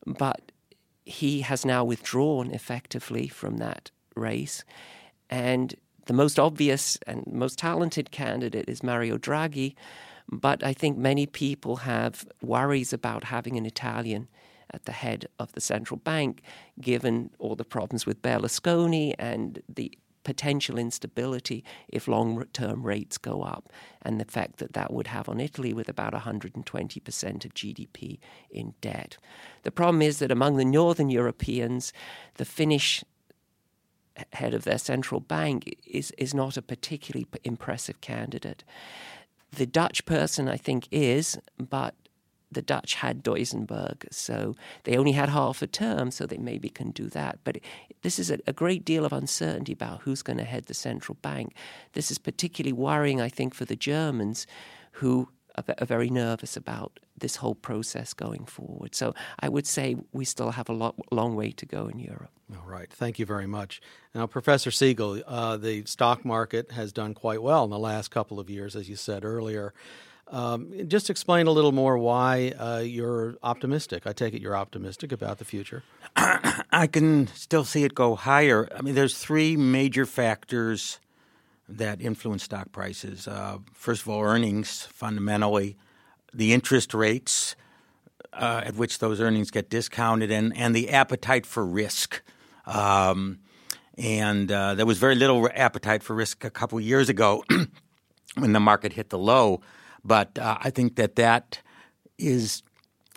but 0.07 0.53
he 1.05 1.41
has 1.41 1.65
now 1.65 1.85
withdrawn 1.85 2.51
effectively 2.51 3.29
from 3.29 3.57
that 3.57 3.91
race. 4.15 4.65
And 5.31 5.75
the 6.07 6.13
most 6.13 6.39
obvious 6.39 6.99
and 7.07 7.25
most 7.27 7.59
talented 7.59 8.11
candidate 8.11 8.69
is 8.69 8.83
Mario 8.83 9.17
Draghi. 9.17 9.75
But 10.29 10.63
I 10.63 10.73
think 10.73 10.99
many 10.99 11.27
people 11.27 11.77
have 11.77 12.27
worries 12.43 12.93
about 12.93 13.25
having 13.25 13.57
an 13.57 13.65
Italian 13.65 14.29
at 14.73 14.85
the 14.85 14.93
head 14.93 15.27
of 15.39 15.53
the 15.53 15.61
central 15.61 15.99
bank, 15.99 16.43
given 16.81 17.31
all 17.39 17.57
the 17.57 17.65
problems 17.65 18.07
with 18.07 18.23
Berlusconi 18.23 19.15
and 19.19 19.63
the 19.69 19.97
potential 20.23 20.79
instability 20.79 21.65
if 21.89 22.07
long 22.07 22.45
term 22.53 22.83
rates 22.83 23.19
go 23.19 23.43
up, 23.43 23.73
and 24.03 24.21
the 24.21 24.25
effect 24.25 24.59
that 24.59 24.75
that 24.75 24.93
would 24.93 25.07
have 25.07 25.29
on 25.29 25.41
Italy 25.41 25.73
with 25.73 25.89
about 25.89 26.13
120% 26.13 27.45
of 27.45 27.55
GDP 27.55 28.19
in 28.51 28.75
debt. 28.81 29.17
The 29.63 29.71
problem 29.71 30.03
is 30.03 30.19
that 30.19 30.31
among 30.31 30.57
the 30.57 30.65
northern 30.65 31.11
Europeans, 31.11 31.93
the 32.35 32.45
Finnish 32.45 33.03
head 34.33 34.55
of 34.55 34.65
their 34.65 34.79
central 34.79 35.21
bank 35.21 35.77
is, 35.87 36.13
is 36.19 36.35
not 36.35 36.57
a 36.57 36.63
particularly 36.63 37.27
impressive 37.45 38.01
candidate. 38.01 38.65
The 39.53 39.67
Dutch 39.67 40.05
person, 40.07 40.49
I 40.49 40.57
think, 40.57 40.87
is, 40.91 41.39
but 41.59 41.95
the 42.53 42.63
Dutch 42.63 42.95
had 42.97 43.23
Duisenberg, 43.23 44.07
so 44.11 44.57
they 44.85 44.97
only 44.97 45.13
had 45.13 45.29
half 45.29 45.63
a 45.63 45.67
term, 45.67 46.11
so 46.11 46.27
they 46.27 46.37
maybe 46.37 46.69
can 46.69 46.91
do 46.91 47.09
that. 47.11 47.39
But 47.45 47.59
this 48.03 48.19
is 48.19 48.31
a, 48.31 48.39
a 48.47 48.53
great 48.53 48.85
deal 48.85 49.05
of 49.05 49.13
uncertainty 49.13 49.73
about 49.73 50.03
who's 50.03 50.23
going 50.23 50.39
to 50.39 50.45
head 50.45 50.67
the 50.67 50.75
central 50.75 51.17
bank. 51.23 51.55
This 51.93 52.11
is 52.11 52.19
particularly 52.19 52.73
worrying, 52.73 53.21
I 53.21 53.29
think, 53.29 53.55
for 53.55 53.65
the 53.65 53.77
Germans, 53.77 54.47
who 54.93 55.29
are, 55.57 55.65
are 55.79 55.87
very 55.87 56.11
nervous 56.11 56.57
about 56.57 57.01
this 57.17 57.37
whole 57.37 57.55
process 57.55 58.15
going 58.15 58.47
forward. 58.47 58.95
So 58.95 59.15
I 59.39 59.49
would 59.49 59.67
say 59.67 59.97
we 60.13 60.25
still 60.25 60.51
have 60.51 60.69
a 60.69 60.73
lot, 60.73 60.95
long 61.11 61.37
way 61.37 61.51
to 61.53 61.67
go 61.67 61.87
in 61.87 61.99
Europe. 61.99 62.31
All 62.53 62.69
right. 62.69 62.91
Thank 62.91 63.19
you 63.19 63.27
very 63.27 63.47
much. 63.47 63.81
Now, 64.15 64.27
Professor 64.27 64.71
Siegel, 64.71 65.23
uh, 65.27 65.57
the 65.57 65.85
stock 65.85 66.25
market 66.25 66.73
has 66.73 66.93
done 66.93 67.15
quite 67.15 67.43
well 67.43 67.65
in 67.65 67.71
the 67.71 67.79
last 67.79 68.11
couple 68.11 68.41
of 68.41 68.51
years, 68.51 68.75
as 68.75 68.89
you 68.89 68.97
said 68.97 69.25
earlier. 69.25 69.73
Um, 70.29 70.73
just 70.87 71.11
explain 71.11 71.49
a 71.49 71.51
little 71.51 71.73
more 71.73 71.99
why 71.99 72.53
uh, 72.57 72.83
you're 72.85 73.37
optimistic. 73.43 74.07
I 74.07 74.13
take 74.13 74.33
it 74.33 74.41
you're 74.41 74.57
optimistic 74.57 75.11
about 75.11 75.39
the 75.39 75.45
future. 75.45 75.83
I 76.17 76.89
can 76.91 77.27
still 77.29 77.65
see 77.65 77.83
it 77.83 77.95
go 77.95 78.15
higher. 78.15 78.69
I 78.77 78.83
mean, 78.83 78.95
there's 78.95 79.19
three 79.19 79.57
major 79.57 80.07
factors 80.07 81.01
that 81.79 82.01
influence 82.01 82.45
stock 82.45 82.73
prices. 82.73 83.29
Uh, 83.29 83.59
first 83.73 84.03
of 84.03 84.09
all, 84.09 84.23
earnings 84.23 84.89
fundamentally, 84.93 85.77
the 86.33 86.53
interest 86.53 86.95
rates 86.95 87.57
uh, 88.33 88.63
at 88.65 88.77
which 88.77 88.99
those 88.99 89.21
earnings 89.21 89.51
get 89.51 89.71
discounted, 89.71 90.31
and, 90.31 90.57
and 90.57 90.75
the 90.75 90.91
appetite 90.91 91.47
for 91.47 91.65
risk. 91.65 92.23
Um, 92.67 93.39
and 93.99 94.51
uh, 94.51 94.75
there 94.75 94.87
was 94.87 94.99
very 94.99 95.15
little 95.15 95.49
appetite 95.55 96.03
for 96.03 96.15
risk 96.15 96.45
a 96.45 96.51
couple 96.51 96.81
years 96.81 97.09
ago 97.09 97.45
when 98.37 98.53
the 98.53 98.61
market 98.61 98.93
hit 98.93 99.11
the 99.11 99.19
low. 99.19 99.61
But 100.05 100.39
uh, 100.39 100.59
I 100.61 100.71
think 100.71 100.97
that 100.97 101.17
that 101.17 101.61
is 102.19 102.63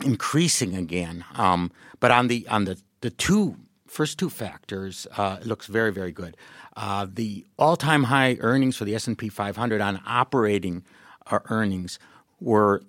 increasing 0.03 0.75
again. 0.75 1.23
Um, 1.35 1.71
but 1.99 2.11
on 2.11 2.27
the 2.27 2.47
on 2.49 2.65
the 2.65 2.81
the 3.01 3.09
two 3.09 3.57
first 3.93 4.17
two 4.17 4.29
factors, 4.29 5.07
uh, 5.17 5.37
looks 5.43 5.67
very 5.67 5.91
very 5.91 6.11
good. 6.11 6.35
Uh, 6.75 7.05
the 7.09 7.45
all 7.57 7.75
time 7.75 8.05
high 8.05 8.37
earnings 8.39 8.75
for 8.75 8.85
the 8.85 8.95
S 8.95 9.07
and 9.07 9.17
P 9.17 9.29
500 9.29 9.81
on 9.81 10.01
operating 10.05 10.83
uh, 11.27 11.39
earnings 11.49 11.99
were 12.39 12.81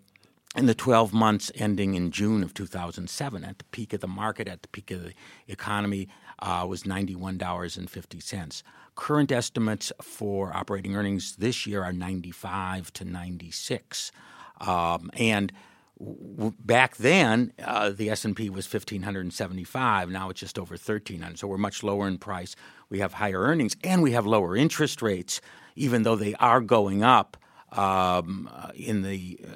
in 0.57 0.67
the 0.67 0.75
12 0.75 1.13
months 1.13 1.51
ending 1.57 1.95
in 1.95 2.11
June 2.11 2.43
of 2.43 2.55
2007, 2.55 3.45
at 3.45 3.59
the 3.59 3.65
peak 3.65 3.93
of 3.93 4.01
the 4.01 4.09
market, 4.09 4.49
at 4.49 4.63
the 4.63 4.69
peak 4.69 4.91
of 4.93 5.03
the 5.03 5.13
economy, 5.49 6.09
uh, 6.39 6.65
was 6.69 6.85
$91.50. 6.85 8.63
Current 8.95 9.33
estimates 9.33 9.93
for 10.01 10.57
operating 10.57 10.95
earnings 10.95 11.37
this 11.37 11.67
year 11.67 11.83
are 11.83 11.93
95 11.93 12.93
to 12.93 13.05
96. 13.05 14.13
Um, 14.61 15.11
and 15.15 15.53
back 16.61 16.97
then, 16.97 17.53
uh, 17.63 17.91
the 17.91 18.11
S&P 18.11 18.51
was 18.51 18.67
1575. 18.67 20.11
Now 20.11 20.31
it's 20.31 20.41
just 20.41 20.59
over 20.59 20.75
1300. 20.75 21.39
So 21.39 21.47
we're 21.47 21.57
much 21.57 21.83
lower 21.83 22.07
in 22.07 22.19
price. 22.19 22.57
We 22.89 22.99
have 23.01 23.15
higher 23.15 23.41
earnings 23.41 23.77
and 23.83 24.03
we 24.03 24.13
have 24.13 24.27
lower 24.27 24.57
interest 24.57 25.03
rates, 25.03 25.41
even 25.77 26.03
though 26.03 26.17
they 26.17 26.35
are 26.35 26.61
going 26.61 27.03
up 27.03 27.37
um, 27.73 28.51
in 28.75 29.03
the 29.03 29.41
uh, 29.49 29.55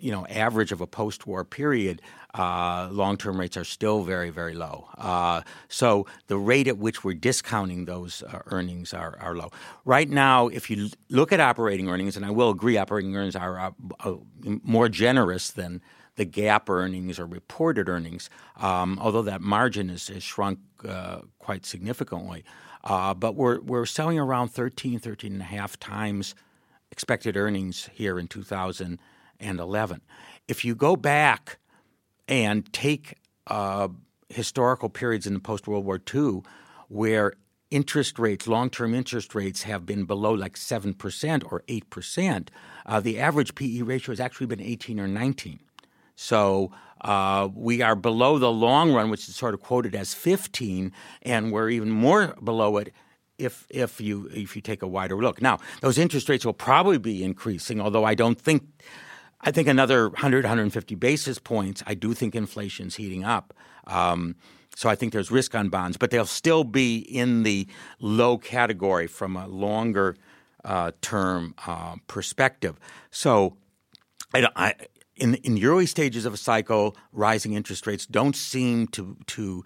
you 0.00 0.10
know 0.10 0.26
average 0.26 0.72
of 0.72 0.80
a 0.80 0.86
post-war 0.86 1.44
period, 1.44 2.02
uh, 2.34 2.88
long-term 2.90 3.38
rates 3.38 3.56
are 3.56 3.64
still 3.64 4.02
very 4.02 4.30
very 4.30 4.54
low. 4.54 4.88
Uh, 4.96 5.42
so 5.68 6.06
the 6.26 6.36
rate 6.36 6.68
at 6.68 6.78
which 6.78 7.04
we're 7.04 7.14
discounting 7.14 7.84
those 7.84 8.22
uh, 8.22 8.40
earnings 8.46 8.92
are, 8.94 9.18
are 9.20 9.34
low. 9.34 9.50
Right 9.84 10.08
now, 10.08 10.48
if 10.48 10.70
you 10.70 10.90
look 11.08 11.32
at 11.32 11.40
operating 11.40 11.88
earnings, 11.88 12.16
and 12.16 12.24
I 12.24 12.30
will 12.30 12.50
agree, 12.50 12.76
operating 12.76 13.16
earnings 13.16 13.36
are 13.36 13.58
uh, 13.58 13.70
uh, 14.00 14.14
more 14.62 14.88
generous 14.88 15.50
than 15.50 15.80
the 16.16 16.26
GAAP 16.26 16.68
earnings 16.68 17.18
or 17.18 17.26
reported 17.26 17.88
earnings, 17.88 18.28
um, 18.56 18.98
although 19.00 19.22
that 19.22 19.40
margin 19.40 19.88
is 19.88 20.10
shrunk 20.18 20.58
uh, 20.86 21.20
quite 21.38 21.64
significantly. 21.64 22.44
but 22.84 23.34
we're 23.34 23.60
we're 23.60 23.86
selling 23.86 24.18
around 24.18 24.48
13, 24.48 24.98
13 24.98 25.32
and 25.32 25.42
a 25.42 25.44
half 25.44 25.78
times 25.78 26.34
expected 26.90 27.36
earnings 27.36 27.88
here 27.92 28.18
in 28.18 28.26
2000 28.26 28.98
and 29.40 29.60
11. 29.60 30.00
If 30.46 30.64
you 30.64 30.74
go 30.74 30.96
back 30.96 31.58
and 32.26 32.70
take 32.72 33.14
uh, 33.46 33.88
historical 34.28 34.88
periods 34.88 35.26
in 35.26 35.34
the 35.34 35.40
post 35.40 35.66
World 35.66 35.84
War 35.84 36.00
II 36.14 36.42
where 36.88 37.34
interest 37.70 38.18
rates, 38.18 38.46
long 38.46 38.70
term 38.70 38.94
interest 38.94 39.34
rates, 39.34 39.62
have 39.62 39.84
been 39.84 40.04
below 40.04 40.32
like 40.32 40.54
7% 40.54 41.52
or 41.52 41.62
8%, 41.68 42.48
uh, 42.86 43.00
the 43.00 43.18
average 43.18 43.54
PE 43.54 43.82
ratio 43.82 44.12
has 44.12 44.20
actually 44.20 44.46
been 44.46 44.60
18 44.60 45.00
or 45.00 45.08
19. 45.08 45.60
So 46.14 46.72
uh, 47.02 47.48
we 47.54 47.80
are 47.82 47.94
below 47.94 48.38
the 48.38 48.50
long 48.50 48.92
run, 48.92 49.10
which 49.10 49.28
is 49.28 49.36
sort 49.36 49.54
of 49.54 49.60
quoted 49.60 49.94
as 49.94 50.14
15, 50.14 50.92
and 51.22 51.52
we're 51.52 51.70
even 51.70 51.90
more 51.90 52.34
below 52.42 52.76
it 52.78 52.92
if 53.38 53.66
if 53.70 54.00
you 54.00 54.28
if 54.34 54.56
you 54.56 54.62
take 54.62 54.82
a 54.82 54.88
wider 54.88 55.16
look. 55.16 55.40
Now, 55.40 55.58
those 55.80 55.96
interest 55.96 56.28
rates 56.28 56.44
will 56.44 56.54
probably 56.54 56.98
be 56.98 57.22
increasing, 57.22 57.80
although 57.80 58.04
I 58.04 58.14
don't 58.14 58.40
think 58.40 58.64
I 59.40 59.50
think 59.50 59.68
another 59.68 60.08
100, 60.08 60.44
150 60.44 60.94
basis 60.96 61.38
points. 61.38 61.82
I 61.86 61.94
do 61.94 62.12
think 62.12 62.34
inflation's 62.34 62.96
heating 62.96 63.24
up. 63.24 63.54
Um, 63.86 64.36
so 64.74 64.88
I 64.88 64.94
think 64.94 65.12
there's 65.12 65.30
risk 65.30 65.54
on 65.54 65.68
bonds, 65.68 65.96
but 65.96 66.10
they'll 66.10 66.26
still 66.26 66.64
be 66.64 66.98
in 66.98 67.42
the 67.42 67.66
low 68.00 68.38
category 68.38 69.06
from 69.06 69.36
a 69.36 69.46
longer 69.46 70.16
uh, 70.64 70.92
term 71.00 71.54
uh, 71.66 71.96
perspective. 72.06 72.78
So 73.10 73.56
I, 74.34 74.48
I, 74.54 74.74
in, 75.16 75.34
in 75.36 75.54
the 75.54 75.66
early 75.66 75.86
stages 75.86 76.26
of 76.26 76.34
a 76.34 76.36
cycle, 76.36 76.96
rising 77.12 77.54
interest 77.54 77.86
rates 77.86 78.06
don't 78.06 78.36
seem 78.36 78.88
to, 78.88 79.16
to 79.26 79.64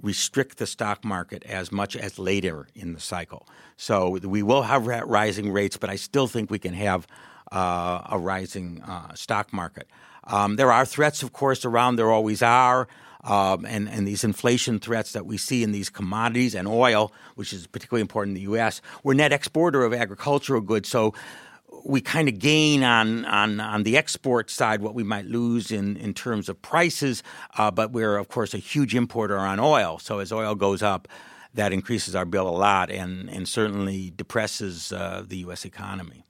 restrict 0.00 0.58
the 0.58 0.66
stock 0.66 1.04
market 1.04 1.44
as 1.44 1.72
much 1.72 1.96
as 1.96 2.18
later 2.18 2.68
in 2.74 2.92
the 2.92 3.00
cycle. 3.00 3.48
So 3.76 4.10
we 4.10 4.42
will 4.42 4.62
have 4.62 4.86
rising 4.86 5.52
rates, 5.52 5.76
but 5.76 5.90
I 5.90 5.96
still 5.96 6.26
think 6.26 6.50
we 6.50 6.58
can 6.58 6.74
have– 6.74 7.06
a 7.52 8.18
rising 8.18 8.82
uh, 8.82 9.14
stock 9.14 9.52
market. 9.52 9.88
Um, 10.24 10.56
there 10.56 10.72
are 10.72 10.84
threats, 10.84 11.22
of 11.22 11.32
course, 11.32 11.64
around. 11.64 11.96
There 11.96 12.10
always 12.10 12.42
are. 12.42 12.88
Um, 13.22 13.64
and, 13.64 13.88
and 13.88 14.06
these 14.06 14.22
inflation 14.22 14.78
threats 14.78 15.12
that 15.12 15.24
we 15.24 15.38
see 15.38 15.62
in 15.62 15.72
these 15.72 15.88
commodities 15.88 16.54
and 16.54 16.68
oil, 16.68 17.10
which 17.36 17.54
is 17.54 17.66
particularly 17.66 18.02
important 18.02 18.36
in 18.36 18.42
the 18.42 18.50
U.S. 18.50 18.82
We're 19.02 19.14
net 19.14 19.32
exporter 19.32 19.82
of 19.82 19.94
agricultural 19.94 20.60
goods, 20.60 20.90
so 20.90 21.14
we 21.84 22.02
kind 22.02 22.28
of 22.28 22.38
gain 22.38 22.82
on, 22.82 23.24
on, 23.24 23.60
on 23.60 23.82
the 23.82 23.96
export 23.96 24.50
side 24.50 24.82
what 24.82 24.94
we 24.94 25.02
might 25.02 25.24
lose 25.24 25.70
in, 25.70 25.96
in 25.96 26.12
terms 26.12 26.48
of 26.48 26.60
prices, 26.60 27.22
uh, 27.56 27.70
but 27.70 27.92
we're, 27.92 28.16
of 28.16 28.28
course, 28.28 28.52
a 28.54 28.58
huge 28.58 28.94
importer 28.94 29.38
on 29.38 29.58
oil. 29.58 29.98
So 29.98 30.18
as 30.18 30.30
oil 30.30 30.54
goes 30.54 30.82
up, 30.82 31.08
that 31.54 31.72
increases 31.72 32.14
our 32.14 32.24
bill 32.24 32.48
a 32.48 32.56
lot 32.56 32.90
and, 32.90 33.30
and 33.30 33.48
certainly 33.48 34.12
depresses 34.14 34.92
uh, 34.92 35.24
the 35.26 35.38
U.S. 35.38 35.64
economy. 35.64 36.23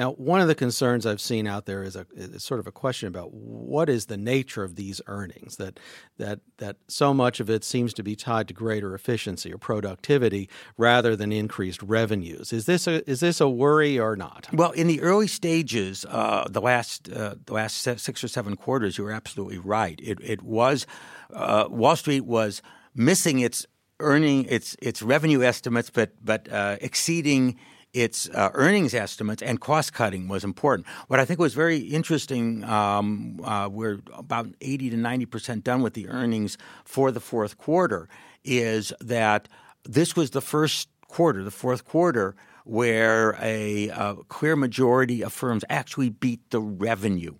Now, 0.00 0.12
one 0.12 0.40
of 0.40 0.48
the 0.48 0.54
concerns 0.54 1.04
I've 1.04 1.20
seen 1.20 1.46
out 1.46 1.66
there 1.66 1.82
is 1.82 1.94
a 1.94 2.06
is 2.14 2.42
sort 2.42 2.58
of 2.58 2.66
a 2.66 2.72
question 2.72 3.06
about 3.06 3.34
what 3.34 3.90
is 3.90 4.06
the 4.06 4.16
nature 4.16 4.64
of 4.64 4.74
these 4.76 5.02
earnings 5.06 5.56
that 5.56 5.78
that 6.16 6.40
that 6.56 6.76
so 6.88 7.12
much 7.12 7.38
of 7.38 7.50
it 7.50 7.64
seems 7.64 7.92
to 7.92 8.02
be 8.02 8.16
tied 8.16 8.48
to 8.48 8.54
greater 8.54 8.94
efficiency 8.94 9.52
or 9.52 9.58
productivity 9.58 10.48
rather 10.78 11.14
than 11.16 11.32
increased 11.32 11.82
revenues. 11.82 12.50
Is 12.50 12.64
this 12.64 12.86
a 12.86 13.08
is 13.08 13.20
this 13.20 13.42
a 13.42 13.48
worry 13.50 13.98
or 13.98 14.16
not? 14.16 14.48
Well, 14.54 14.70
in 14.70 14.86
the 14.86 15.02
early 15.02 15.26
stages, 15.26 16.06
uh, 16.08 16.48
the 16.48 16.62
last 16.62 17.12
uh, 17.12 17.34
the 17.44 17.52
last 17.52 17.76
six 17.82 18.24
or 18.24 18.28
seven 18.28 18.56
quarters, 18.56 18.96
you 18.96 19.04
were 19.04 19.12
absolutely 19.12 19.58
right. 19.58 20.00
It 20.02 20.18
it 20.22 20.40
was 20.40 20.86
uh, 21.30 21.66
Wall 21.68 21.94
Street 21.96 22.24
was 22.24 22.62
missing 22.94 23.40
its 23.40 23.66
earning 23.98 24.46
its 24.46 24.78
its 24.80 25.02
revenue 25.02 25.42
estimates, 25.42 25.90
but 25.90 26.12
but 26.24 26.50
uh, 26.50 26.78
exceeding 26.80 27.58
its 27.92 28.28
uh, 28.30 28.50
earnings 28.54 28.94
estimates 28.94 29.42
and 29.42 29.60
cost 29.60 29.92
cutting 29.92 30.28
was 30.28 30.44
important. 30.44 30.86
What 31.08 31.20
I 31.20 31.24
think 31.24 31.40
was 31.40 31.54
very 31.54 31.78
interesting, 31.78 32.64
um, 32.64 33.40
uh, 33.42 33.68
we're 33.70 34.00
about 34.12 34.48
80 34.60 34.90
to 34.90 34.96
90 34.96 35.26
percent 35.26 35.64
done 35.64 35.82
with 35.82 35.94
the 35.94 36.08
earnings 36.08 36.56
for 36.84 37.10
the 37.10 37.20
fourth 37.20 37.58
quarter, 37.58 38.08
is 38.44 38.92
that 39.00 39.48
this 39.84 40.14
was 40.14 40.30
the 40.30 40.40
first 40.40 40.88
quarter, 41.08 41.42
the 41.42 41.50
fourth 41.50 41.84
quarter, 41.84 42.36
where 42.64 43.36
a, 43.40 43.88
a 43.88 44.16
clear 44.28 44.54
majority 44.54 45.22
of 45.22 45.32
firms 45.32 45.64
actually 45.68 46.10
beat 46.10 46.40
the 46.50 46.60
revenue 46.60 47.34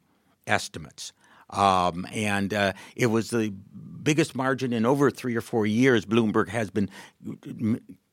estimates. 0.47 1.13
Um, 1.51 2.07
and 2.13 2.55
uh, 2.55 2.73
it 2.97 3.07
was 3.07 3.31
the 3.31 3.53
biggest 4.03 4.35
margin 4.35 4.73
in 4.73 4.87
over 4.87 5.11
three 5.11 5.37
or 5.37 5.41
four 5.41 5.67
years. 5.67 6.07
Bloomberg 6.07 6.49
has 6.49 6.71
been 6.71 6.91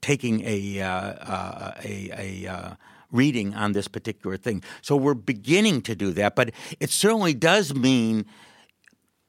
taking 0.02 0.42
a, 0.46 0.82
uh, 0.82 0.90
uh, 0.90 1.74
a, 1.84 2.44
a 2.46 2.52
uh, 2.52 2.76
reading 3.12 3.54
on 3.54 3.72
this 3.72 3.88
particular 3.88 4.38
thing. 4.38 4.64
So 4.82 4.96
we're 4.96 5.14
beginning 5.14 5.82
to 5.84 5.96
do 5.96 6.12
that, 6.14 6.36
but 6.36 6.52
it 6.80 6.90
certainly 6.90 7.34
does 7.34 7.74
mean 7.74 8.26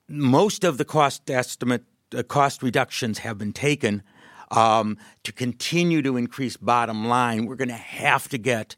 most 0.09 0.65
of 0.65 0.79
the 0.79 0.85
cost 0.85 1.31
estimate, 1.31 1.85
uh, 2.17 2.23
cost 2.23 2.63
reductions 2.63 3.19
have 3.19 3.39
been 3.39 3.53
taken. 3.53 4.03
Um, 4.51 4.97
to 5.25 5.33
continue 5.33 6.01
to 6.01 6.17
increase 6.17 6.57
bottom 6.57 7.07
line, 7.07 7.45
we're 7.45 7.57
going 7.57 7.69
to 7.69 7.75
have 7.75 8.29
to 8.29 8.39
get 8.39 8.77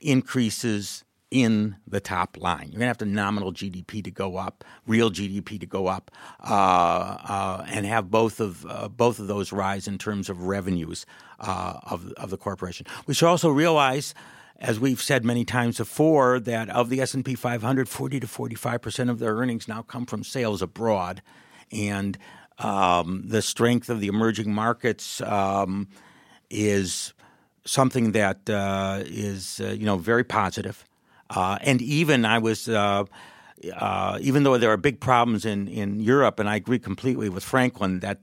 increases 0.00 1.04
in 1.30 1.76
the 1.86 2.00
top 2.00 2.36
line. 2.36 2.66
You're 2.66 2.78
going 2.78 2.80
to 2.80 2.86
have 2.86 2.98
to 2.98 3.04
nominal 3.04 3.52
GDP 3.52 4.02
to 4.04 4.10
go 4.10 4.36
up, 4.36 4.64
real 4.86 5.10
GDP 5.10 5.60
to 5.60 5.66
go 5.66 5.86
up, 5.86 6.10
uh, 6.42 6.52
uh, 6.52 7.66
and 7.68 7.86
have 7.86 8.10
both 8.10 8.40
of 8.40 8.66
uh, 8.66 8.88
both 8.88 9.18
of 9.18 9.28
those 9.28 9.52
rise 9.52 9.86
in 9.86 9.98
terms 9.98 10.28
of 10.28 10.44
revenues 10.44 11.06
uh, 11.38 11.78
of 11.84 12.12
of 12.12 12.30
the 12.30 12.36
corporation. 12.36 12.86
We 13.06 13.14
should 13.14 13.28
also 13.28 13.50
realize. 13.50 14.14
as 14.62 14.78
we've 14.78 15.00
said 15.00 15.24
many 15.24 15.42
times 15.42 15.78
before, 15.78 16.38
that 16.38 16.68
of 16.68 16.90
the 16.90 17.00
S 17.00 17.14
and 17.14 17.24
P 17.24 17.34
500, 17.34 17.88
40 17.88 18.20
to 18.20 18.26
45 18.26 18.82
percent 18.82 19.08
of 19.10 19.18
their 19.18 19.34
earnings 19.36 19.66
now 19.66 19.80
come 19.82 20.04
from 20.04 20.22
sales 20.22 20.60
abroad, 20.60 21.22
and 21.72 22.18
um, 22.58 23.22
the 23.24 23.40
strength 23.40 23.88
of 23.88 24.00
the 24.00 24.08
emerging 24.08 24.52
markets 24.52 25.22
um, 25.22 25.88
is 26.50 27.14
something 27.64 28.12
that 28.12 28.50
uh, 28.50 29.02
is 29.06 29.60
uh, 29.64 29.68
you 29.68 29.86
know 29.86 29.96
very 29.96 30.24
positive. 30.24 30.84
Uh, 31.30 31.58
and 31.62 31.80
even 31.80 32.24
I 32.24 32.38
was. 32.38 32.68
Uh, 32.68 33.04
uh, 33.76 34.18
even 34.22 34.42
though 34.42 34.56
there 34.56 34.70
are 34.70 34.78
big 34.78 35.00
problems 35.00 35.44
in, 35.44 35.68
in 35.68 36.00
Europe, 36.00 36.40
and 36.40 36.48
I 36.48 36.56
agree 36.56 36.78
completely 36.78 37.28
with 37.28 37.44
Franklin 37.44 38.00
that 38.00 38.18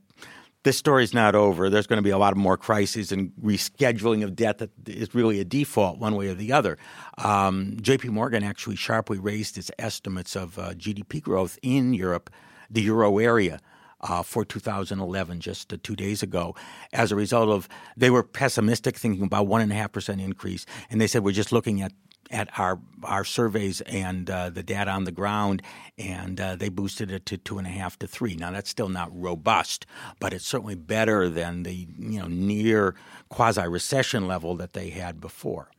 this 0.67 0.77
story's 0.77 1.13
not 1.13 1.33
over. 1.33 1.69
There's 1.69 1.87
going 1.87 1.97
to 1.97 2.03
be 2.03 2.09
a 2.09 2.17
lot 2.17 2.33
of 2.33 2.37
more 2.37 2.57
crises 2.57 3.13
and 3.13 3.31
rescheduling 3.41 4.21
of 4.21 4.35
debt 4.35 4.57
that 4.57 4.71
is 4.85 5.15
really 5.15 5.39
a 5.39 5.45
default 5.45 5.97
one 5.97 6.15
way 6.15 6.27
or 6.27 6.33
the 6.33 6.51
other. 6.51 6.77
Um, 7.19 7.77
J.P. 7.81 8.09
Morgan 8.09 8.43
actually 8.43 8.75
sharply 8.75 9.17
raised 9.17 9.57
its 9.57 9.71
estimates 9.79 10.35
of 10.35 10.59
uh, 10.59 10.73
GDP 10.73 11.21
growth 11.21 11.57
in 11.61 11.93
Europe, 11.93 12.29
the 12.69 12.81
euro 12.81 13.17
area. 13.17 13.61
Uh, 13.99 14.21
for 14.21 14.45
2011, 14.45 15.39
just 15.39 15.73
uh, 15.73 15.77
two 15.81 15.95
days 15.95 16.21
ago, 16.21 16.53
as 16.93 17.11
a 17.11 17.15
result 17.15 17.49
of 17.49 17.67
they 17.97 18.11
were 18.11 18.21
pessimistic, 18.21 18.95
thinking 18.95 19.23
about 19.23 19.47
one 19.47 19.59
and 19.59 19.71
a 19.71 19.75
half 19.75 19.91
percent 19.91 20.21
increase, 20.21 20.67
and 20.91 21.01
they 21.01 21.07
said 21.07 21.23
we're 21.23 21.31
just 21.31 21.51
looking 21.51 21.81
at 21.81 21.91
at 22.31 22.49
our 22.59 22.79
our 23.03 23.23
surveys 23.23 23.81
and 23.81 24.29
uh, 24.29 24.49
the 24.49 24.63
data 24.63 24.91
on 24.91 25.03
the 25.03 25.11
ground, 25.11 25.61
and 25.97 26.39
uh, 26.39 26.55
they 26.55 26.69
boosted 26.69 27.11
it 27.11 27.25
to 27.27 27.37
two 27.37 27.57
and 27.57 27.67
a 27.67 27.69
half 27.69 27.97
to 27.99 28.07
three. 28.07 28.35
Now 28.35 28.51
that's 28.51 28.69
still 28.69 28.89
not 28.89 29.09
robust, 29.13 29.85
but 30.19 30.33
it's 30.33 30.45
certainly 30.45 30.75
better 30.75 31.29
than 31.29 31.63
the 31.63 31.87
you 31.97 32.19
know 32.19 32.27
near 32.27 32.95
quasi 33.29 33.67
recession 33.67 34.27
level 34.27 34.55
that 34.55 34.73
they 34.73 34.89
had 34.89 35.21
before. 35.21 35.69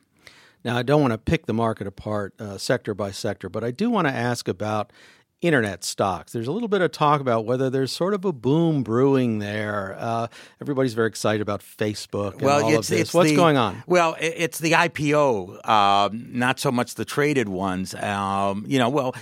Now 0.65 0.77
I 0.77 0.83
don't 0.83 1.01
want 1.01 1.13
to 1.13 1.19
pick 1.19 1.47
the 1.47 1.55
market 1.55 1.87
apart 1.87 2.35
uh, 2.41 2.59
sector 2.59 2.95
by 2.95 3.11
sector, 3.11 3.49
but 3.49 3.65
I 3.65 3.71
do 3.71 3.91
want 3.91 4.09
to 4.09 4.13
ask 4.13 4.49
about 4.49 4.93
internet 5.41 5.85
stocks. 5.85 6.33
There's 6.33 6.49
a 6.49 6.53
little 6.53 6.69
bit 6.69 6.81
of 6.81 6.91
talk 6.91 7.21
about 7.21 7.45
whether 7.45 7.71
there's 7.71 7.93
sort 7.93 8.15
of 8.15 8.25
a 8.25 8.33
boom 8.33 8.83
brewing 8.83 9.39
there. 9.39 9.97
Uh, 9.99 10.27
everybody's 10.61 10.95
very 10.95 11.09
excited 11.09 11.41
about 11.41 11.61
Facebook 11.61 12.35
and 12.35 12.43
well, 12.43 12.65
all 12.65 12.69
it's, 12.71 12.89
of 12.89 12.97
this. 12.97 13.01
It's 13.01 13.15
What's 13.15 13.31
the, 13.31 13.37
going 13.37 13.57
on? 13.57 13.83
Well, 13.87 14.17
it's 14.21 14.59
the 14.59 14.73
IPO, 14.73 15.69
um, 15.69 16.29
not 16.33 16.59
so 16.59 16.73
much 16.73 16.95
the 16.95 17.05
traded 17.05 17.49
ones. 17.49 17.95
Um, 17.95 18.65
you 18.67 18.79
know, 18.79 18.89
well, 18.89 19.15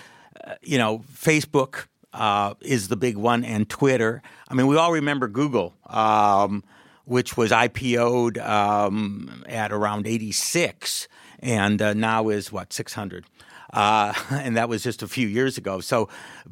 uh, 0.44 0.54
you 0.62 0.78
know, 0.78 1.04
Facebook 1.12 1.86
uh, 2.12 2.54
is 2.62 2.88
the 2.88 2.96
big 2.96 3.16
one, 3.16 3.44
and 3.44 3.68
Twitter. 3.68 4.22
I 4.48 4.54
mean, 4.54 4.66
we 4.66 4.76
all 4.76 4.92
remember 4.92 5.28
Google. 5.28 5.74
Um, 5.86 6.64
which 7.04 7.36
was 7.36 7.52
IPO'd 7.52 8.36
um, 8.38 9.44
at 9.46 9.70
around 9.70 10.08
86 10.08 11.06
and 11.40 11.80
uh, 11.80 11.94
now 11.94 12.28
is 12.28 12.50
what 12.50 12.72
600 12.72 13.24
uh, 13.72 14.12
and 14.30 14.56
that 14.56 14.68
was 14.68 14.82
just 14.82 15.02
a 15.02 15.08
few 15.08 15.28
years 15.28 15.58
ago. 15.58 15.80
So 15.80 16.08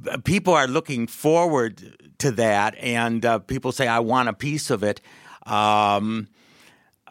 uh, 0.08 0.18
people 0.18 0.54
are 0.54 0.66
looking 0.66 1.06
forward 1.06 1.96
to 2.18 2.30
that, 2.32 2.76
and 2.76 3.24
uh, 3.24 3.38
people 3.40 3.72
say, 3.72 3.86
"I 3.88 4.00
want 4.00 4.28
a 4.28 4.32
piece 4.32 4.70
of 4.70 4.82
it." 4.82 5.00
Um, 5.46 6.28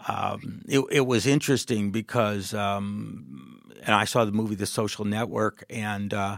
um, 0.07 0.63
it, 0.67 0.83
it, 0.91 1.07
was 1.07 1.25
interesting 1.25 1.91
because, 1.91 2.53
um, 2.53 3.61
and 3.83 3.95
I 3.95 4.03
saw 4.03 4.25
the 4.25 4.31
movie 4.31 4.55
The 4.55 4.65
Social 4.65 5.05
Network, 5.05 5.63
and 5.69 6.13
uh, 6.13 6.37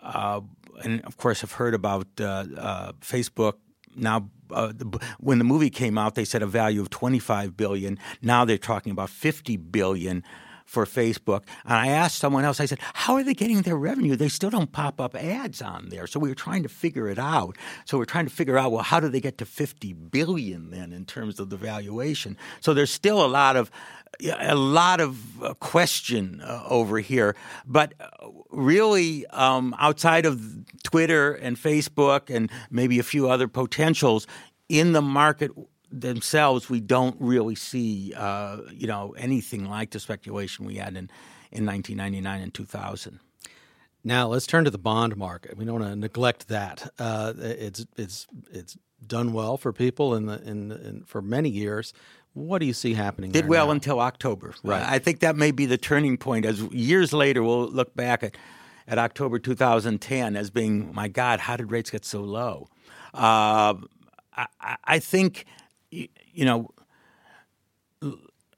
uh, 0.00 0.40
and 0.82 1.02
of 1.02 1.16
course, 1.16 1.44
I've 1.44 1.52
heard 1.52 1.74
about 1.74 2.06
uh, 2.18 2.92
Facebook 3.00 3.54
now 3.96 4.28
uh, 4.50 4.68
the, 4.68 5.00
when 5.18 5.38
the 5.38 5.44
movie 5.44 5.70
came 5.70 5.98
out, 5.98 6.14
they 6.14 6.24
said 6.24 6.42
a 6.42 6.46
value 6.46 6.80
of 6.80 6.90
25 6.90 7.56
billion. 7.56 7.98
Now 8.22 8.44
they're 8.44 8.58
talking 8.58 8.92
about 8.92 9.10
50 9.10 9.56
billion 9.56 10.22
for 10.66 10.84
Facebook. 10.84 11.44
And 11.64 11.74
I 11.74 11.88
asked 11.88 12.18
someone 12.18 12.44
else, 12.44 12.60
I 12.60 12.66
said, 12.66 12.80
how 12.92 13.14
are 13.14 13.22
they 13.22 13.34
getting 13.34 13.62
their 13.62 13.76
revenue? 13.76 14.16
They 14.16 14.28
still 14.28 14.50
don't 14.50 14.72
pop 14.72 15.00
up 15.00 15.14
ads 15.14 15.62
on 15.62 15.88
there. 15.88 16.06
So 16.06 16.20
we 16.20 16.28
were 16.28 16.34
trying 16.34 16.64
to 16.64 16.68
figure 16.68 17.08
it 17.08 17.18
out. 17.18 17.56
So 17.86 17.96
we're 17.96 18.04
trying 18.04 18.26
to 18.26 18.34
figure 18.34 18.58
out, 18.58 18.72
well, 18.72 18.82
how 18.82 19.00
do 19.00 19.08
they 19.08 19.20
get 19.20 19.38
to 19.38 19.46
50 19.46 19.92
billion 19.94 20.70
then 20.70 20.92
in 20.92 21.06
terms 21.06 21.40
of 21.40 21.48
the 21.48 21.56
valuation? 21.56 22.36
So 22.60 22.74
there's 22.74 22.90
still 22.90 23.24
a 23.24 23.28
lot 23.28 23.56
of 23.56 23.70
a 24.24 24.54
lot 24.54 25.00
of 25.00 25.42
uh, 25.42 25.52
question 25.54 26.40
uh, 26.40 26.64
over 26.70 27.00
here, 27.00 27.36
but 27.66 27.92
uh, 28.00 28.28
really, 28.50 29.26
um, 29.26 29.74
outside 29.78 30.24
of 30.24 30.40
Twitter 30.84 31.34
and 31.34 31.58
Facebook 31.58 32.34
and 32.34 32.50
maybe 32.70 32.98
a 32.98 33.02
few 33.02 33.28
other 33.28 33.46
potentials 33.46 34.26
in 34.70 34.92
the 34.92 35.02
market 35.02 35.50
themselves, 35.90 36.68
we 36.68 36.80
don't 36.80 37.16
really 37.20 37.54
see, 37.54 38.12
uh, 38.16 38.58
you 38.72 38.86
know, 38.86 39.14
anything 39.16 39.68
like 39.68 39.90
the 39.90 40.00
speculation 40.00 40.64
we 40.64 40.76
had 40.76 40.96
in, 40.96 41.10
in 41.52 41.66
1999 41.66 42.42
and 42.42 42.54
2000. 42.54 43.20
Now 44.04 44.28
let's 44.28 44.46
turn 44.46 44.64
to 44.64 44.70
the 44.70 44.78
bond 44.78 45.16
market. 45.16 45.56
We 45.56 45.64
don't 45.64 45.80
want 45.80 45.92
to 45.92 45.96
neglect 45.96 46.48
that. 46.48 46.92
Uh, 46.96 47.32
it's 47.36 47.84
it's 47.96 48.28
it's 48.52 48.78
done 49.04 49.32
well 49.32 49.56
for 49.56 49.72
people 49.72 50.14
in 50.14 50.26
the 50.26 50.40
in, 50.42 50.70
in, 50.70 51.02
for 51.04 51.20
many 51.20 51.48
years. 51.48 51.92
What 52.32 52.58
do 52.58 52.66
you 52.66 52.72
see 52.72 52.94
happening? 52.94 53.32
Did 53.32 53.48
well 53.48 53.66
now? 53.66 53.72
until 53.72 54.00
October. 54.00 54.54
Right. 54.62 54.80
I 54.80 55.00
think 55.00 55.20
that 55.20 55.34
may 55.34 55.50
be 55.50 55.66
the 55.66 55.78
turning 55.78 56.18
point. 56.18 56.44
As 56.44 56.60
years 56.62 57.12
later, 57.12 57.42
we'll 57.42 57.66
look 57.66 57.96
back 57.96 58.22
at 58.22 58.36
at 58.88 58.98
October 58.98 59.38
2010 59.38 60.36
as 60.36 60.50
being, 60.50 60.94
my 60.94 61.08
God, 61.08 61.40
how 61.40 61.56
did 61.56 61.70
rates 61.70 61.90
get 61.90 62.04
so 62.04 62.20
low? 62.20 62.68
Uh, 63.12 63.74
I, 64.36 64.76
I 64.84 64.98
think 64.98 65.44
you 66.32 66.44
know, 66.44 66.70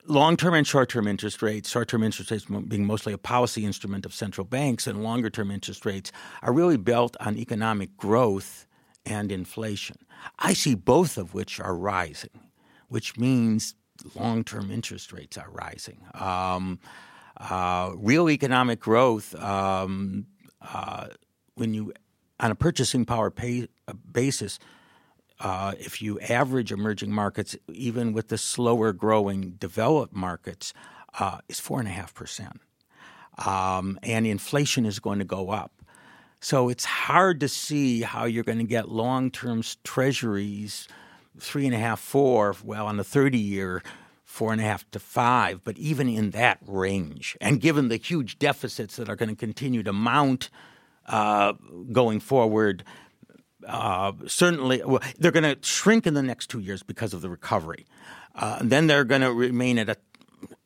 long 0.07 0.37
term 0.37 0.55
and 0.55 0.67
short 0.67 0.89
term 0.89 1.07
interest 1.07 1.43
rates, 1.43 1.69
short 1.69 1.89
term 1.89 2.03
interest 2.03 2.31
rates 2.31 2.45
being 2.45 2.85
mostly 2.85 3.13
a 3.13 3.19
policy 3.19 3.65
instrument 3.65 4.05
of 4.07 4.15
central 4.15 4.45
banks, 4.45 4.87
and 4.87 5.03
longer 5.03 5.31
term 5.31 5.51
interest 5.51 5.87
rates 5.87 6.11
are 6.43 6.53
really 6.53 6.77
built 6.77 7.17
on 7.21 7.37
economic 7.37 7.97
growth 7.97 8.67
and 9.05 9.31
inflation. 9.31 9.97
I 10.39 10.53
see 10.55 10.75
both 10.75 11.17
of 11.17 11.35
which 11.35 11.61
are 11.61 11.77
rising, 11.77 12.51
which 12.89 13.17
means 13.17 13.75
long 14.15 14.45
term 14.45 14.71
interest 14.71 15.13
rates 15.13 15.37
are 15.39 15.51
rising. 15.51 16.01
Um, 16.15 16.79
uh, 17.37 17.93
real 17.97 18.29
economic 18.29 18.81
growth, 18.81 19.35
um, 19.37 20.27
uh, 20.61 21.09
when 21.55 21.73
you 21.75 21.93
on 22.41 22.51
a 22.51 22.55
purchasing 22.55 23.05
power 23.05 23.31
pay, 23.31 23.69
uh, 23.89 23.93
basis, 24.13 24.59
uh, 25.41 25.75
if 25.79 26.03
you 26.03 26.19
average 26.21 26.73
emerging 26.73 27.13
markets, 27.13 27.57
even 27.69 28.13
with 28.13 28.29
the 28.29 28.39
slower 28.39 28.93
growing 28.93 29.53
developed 29.53 30.15
markets, 30.15 30.73
uh, 31.19 31.39
is 31.49 31.61
four 31.61 31.79
and 31.79 31.89
a 31.89 31.93
half 31.93 32.15
percent, 32.15 32.61
um, 33.47 33.99
and 34.03 34.27
inflation 34.27 34.85
is 34.85 34.99
going 34.99 35.19
to 35.19 35.25
go 35.25 35.51
up. 35.51 35.73
So 36.41 36.69
it's 36.69 36.85
hard 36.85 37.41
to 37.41 37.49
see 37.49 38.03
how 38.03 38.25
you're 38.25 38.45
going 38.45 38.59
to 38.59 38.65
get 38.65 38.89
long 38.89 39.31
term 39.31 39.63
treasuries 39.85 40.89
three 41.39 41.67
and 41.67 41.75
a 41.75 41.79
half, 41.79 42.01
four. 42.01 42.55
Well, 42.65 42.87
on 42.87 42.97
the 42.97 43.05
thirty 43.05 43.39
year, 43.39 43.83
four 44.25 44.53
and 44.53 44.61
a 44.61 44.65
half 44.65 44.89
to 44.91 44.99
five. 44.99 45.63
But 45.65 45.79
even 45.79 46.09
in 46.09 46.31
that 46.31 46.59
range, 46.67 47.37
and 47.41 47.61
given 47.61 47.89
the 47.89 47.97
huge 47.97 48.39
deficits 48.39 48.97
that 48.97 49.09
are 49.09 49.17
going 49.17 49.31
to 49.31 49.37
continue 49.37 49.83
to 49.83 49.93
mount 49.93 50.51
uh, 51.07 51.55
going 51.91 52.21
forward, 52.21 52.85
uh, 53.67 54.13
certainly 54.27 54.83
well, 54.85 55.03
they're 55.19 55.33
going 55.33 55.57
to 55.57 55.59
shrink 55.67 56.07
in 56.07 56.15
the 56.15 56.23
next 56.23 56.49
two 56.49 56.61
years 56.61 56.83
because 56.83 57.15
of 57.15 57.21
the 57.21 57.31
recovery. 57.31 57.87
Uh, 58.35 58.59
then 58.63 58.87
they're 58.87 59.05
going 59.05 59.23
to 59.23 59.33
remain 59.33 59.79
at 59.79 59.89
a 59.89 59.97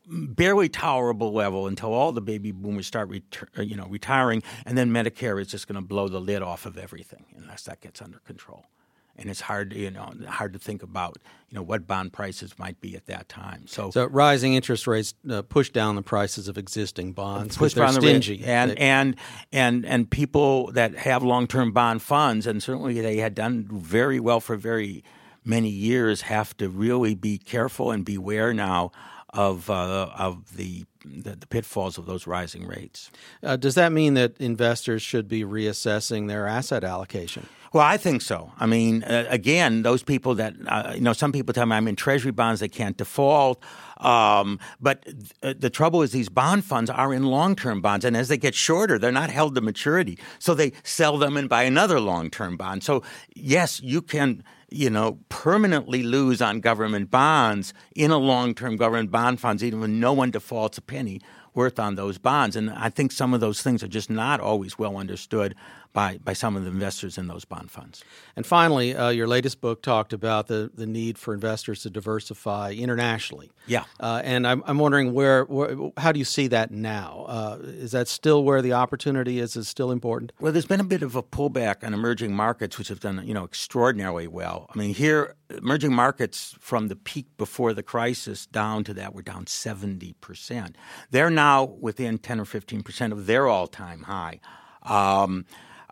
barely 0.06 0.68
tolerable 0.68 1.32
level 1.32 1.66
until 1.66 1.92
all 1.94 2.12
the 2.12 2.20
baby 2.20 2.52
boomers 2.52 2.86
start 2.86 3.10
uh, 3.58 3.62
you 3.62 3.76
know 3.76 3.86
retiring, 3.86 4.42
and 4.66 4.76
then 4.76 4.90
Medicare 4.90 5.40
is 5.40 5.48
just 5.48 5.68
going 5.68 5.80
to 5.80 5.86
blow 5.86 6.08
the 6.08 6.20
lid 6.20 6.42
off 6.42 6.66
of 6.66 6.76
everything 6.76 7.24
unless 7.36 7.62
that 7.64 7.80
gets 7.80 8.02
under 8.02 8.18
control 8.20 8.66
and 9.16 9.30
it's 9.30 9.40
hard, 9.40 9.72
you 9.72 9.90
know, 9.90 10.12
hard 10.28 10.52
to 10.54 10.58
think 10.58 10.82
about, 10.82 11.18
you 11.48 11.56
know, 11.56 11.62
what 11.62 11.86
bond 11.86 12.12
prices 12.12 12.58
might 12.58 12.80
be 12.80 12.96
at 12.96 13.06
that 13.06 13.28
time. 13.28 13.66
So, 13.66 13.90
so 13.90 14.06
rising 14.06 14.54
interest 14.54 14.86
rates 14.86 15.14
uh, 15.30 15.42
push 15.42 15.70
down 15.70 15.96
the 15.96 16.02
prices 16.02 16.48
of 16.48 16.56
existing 16.56 17.12
bonds. 17.12 17.56
Push 17.56 17.74
down 17.74 17.94
the 17.94 18.00
stingy, 18.00 18.44
and 18.44 18.72
they, 18.72 18.76
and 18.76 19.16
and 19.52 19.86
and 19.86 20.10
people 20.10 20.72
that 20.72 20.94
have 20.94 21.22
long-term 21.22 21.72
bond 21.72 22.02
funds, 22.02 22.46
and 22.46 22.62
certainly 22.62 23.00
they 23.00 23.18
had 23.18 23.34
done 23.34 23.68
very 23.70 24.18
well 24.18 24.40
for 24.40 24.56
very 24.56 25.04
many 25.44 25.68
years, 25.68 26.22
have 26.22 26.56
to 26.56 26.68
really 26.68 27.14
be 27.14 27.36
careful 27.38 27.90
and 27.90 28.04
beware 28.04 28.54
now 28.54 28.92
of 29.32 29.70
uh, 29.70 30.10
of 30.16 30.56
the, 30.56 30.84
the, 31.04 31.36
the 31.36 31.46
pitfalls 31.46 31.98
of 31.98 32.06
those 32.06 32.26
rising 32.26 32.66
rates. 32.66 33.10
Uh, 33.42 33.56
does 33.56 33.74
that 33.74 33.92
mean 33.92 34.14
that 34.14 34.36
investors 34.38 35.02
should 35.02 35.28
be 35.28 35.42
reassessing 35.42 36.28
their 36.28 36.46
asset 36.46 36.84
allocation? 36.84 37.48
Well, 37.72 37.84
I 37.84 37.96
think 37.96 38.20
so. 38.20 38.52
I 38.58 38.66
mean, 38.66 39.02
uh, 39.02 39.24
again, 39.30 39.82
those 39.82 40.02
people 40.02 40.34
that 40.34 40.54
uh, 40.66 40.92
you 40.94 41.00
know, 41.00 41.14
some 41.14 41.32
people 41.32 41.54
tell 41.54 41.64
me 41.64 41.74
I'm 41.76 41.88
in 41.88 41.96
Treasury 41.96 42.30
bonds; 42.30 42.60
they 42.60 42.68
can't 42.68 42.96
default. 42.96 43.62
Um, 43.98 44.58
but 44.80 45.04
th- 45.04 45.56
the 45.58 45.70
trouble 45.70 46.02
is, 46.02 46.10
these 46.10 46.28
bond 46.28 46.64
funds 46.64 46.90
are 46.90 47.14
in 47.14 47.24
long-term 47.24 47.80
bonds, 47.80 48.04
and 48.04 48.16
as 48.16 48.28
they 48.28 48.36
get 48.36 48.54
shorter, 48.54 48.98
they're 48.98 49.12
not 49.12 49.30
held 49.30 49.54
to 49.54 49.60
maturity, 49.60 50.18
so 50.40 50.54
they 50.54 50.72
sell 50.82 51.18
them 51.18 51.36
and 51.36 51.48
buy 51.48 51.62
another 51.62 52.00
long-term 52.00 52.56
bond. 52.56 52.82
So, 52.82 53.04
yes, 53.34 53.80
you 53.80 54.02
can 54.02 54.42
you 54.74 54.90
know, 54.90 55.18
permanently 55.28 56.02
lose 56.02 56.40
on 56.42 56.60
government 56.60 57.10
bonds 57.10 57.72
in 57.94 58.10
a 58.10 58.18
long 58.18 58.54
term 58.54 58.76
government 58.76 59.10
bond 59.10 59.40
funds, 59.40 59.62
even 59.62 59.80
when 59.80 60.00
no 60.00 60.12
one 60.12 60.30
defaults 60.30 60.78
a 60.78 60.82
penny 60.82 61.20
worth 61.54 61.78
on 61.78 61.94
those 61.94 62.18
bonds. 62.18 62.56
And 62.56 62.70
I 62.70 62.88
think 62.88 63.12
some 63.12 63.34
of 63.34 63.40
those 63.40 63.62
things 63.62 63.82
are 63.82 63.88
just 63.88 64.10
not 64.10 64.40
always 64.40 64.78
well 64.78 64.96
understood 64.96 65.54
by, 65.92 66.18
by 66.18 66.32
some 66.32 66.56
of 66.56 66.64
the 66.64 66.70
investors 66.70 67.18
in 67.18 67.26
those 67.26 67.44
bond 67.44 67.70
funds. 67.70 68.02
And 68.34 68.46
finally, 68.46 68.96
uh, 68.96 69.10
your 69.10 69.26
latest 69.26 69.60
book 69.60 69.82
talked 69.82 70.12
about 70.12 70.46
the, 70.46 70.70
the 70.74 70.86
need 70.86 71.18
for 71.18 71.34
investors 71.34 71.82
to 71.82 71.90
diversify 71.90 72.72
internationally. 72.72 73.52
Yeah. 73.66 73.84
Uh, 74.00 74.22
and 74.24 74.46
I'm, 74.46 74.62
I'm 74.66 74.78
wondering 74.78 75.12
where, 75.12 75.44
where, 75.44 75.76
how 75.98 76.12
do 76.12 76.18
you 76.18 76.24
see 76.24 76.46
that 76.48 76.70
now? 76.70 77.26
Uh, 77.28 77.58
is 77.62 77.92
that 77.92 78.08
still 78.08 78.44
where 78.44 78.62
the 78.62 78.72
opportunity 78.72 79.38
is? 79.38 79.56
Is 79.56 79.68
still 79.68 79.90
important? 79.90 80.32
Well, 80.40 80.52
there's 80.52 80.66
been 80.66 80.80
a 80.80 80.84
bit 80.84 81.02
of 81.02 81.14
a 81.14 81.22
pullback 81.22 81.84
on 81.84 81.94
emerging 81.94 82.34
markets, 82.34 82.78
which 82.78 82.88
have 82.88 83.00
done 83.00 83.22
you 83.26 83.34
know 83.34 83.44
extraordinarily 83.44 84.26
well. 84.26 84.68
I 84.74 84.78
mean, 84.78 84.94
here 84.94 85.36
emerging 85.50 85.94
markets 85.94 86.56
from 86.58 86.88
the 86.88 86.96
peak 86.96 87.26
before 87.36 87.74
the 87.74 87.82
crisis 87.82 88.46
down 88.46 88.84
to 88.84 88.94
that 88.94 89.14
were 89.14 89.22
down 89.22 89.46
70 89.46 90.14
percent. 90.14 90.76
They're 91.10 91.30
now 91.30 91.64
within 91.64 92.18
10 92.18 92.40
or 92.40 92.44
15 92.44 92.82
percent 92.82 93.12
of 93.12 93.26
their 93.26 93.48
all-time 93.48 94.02
high. 94.04 94.40
Um, 94.82 95.44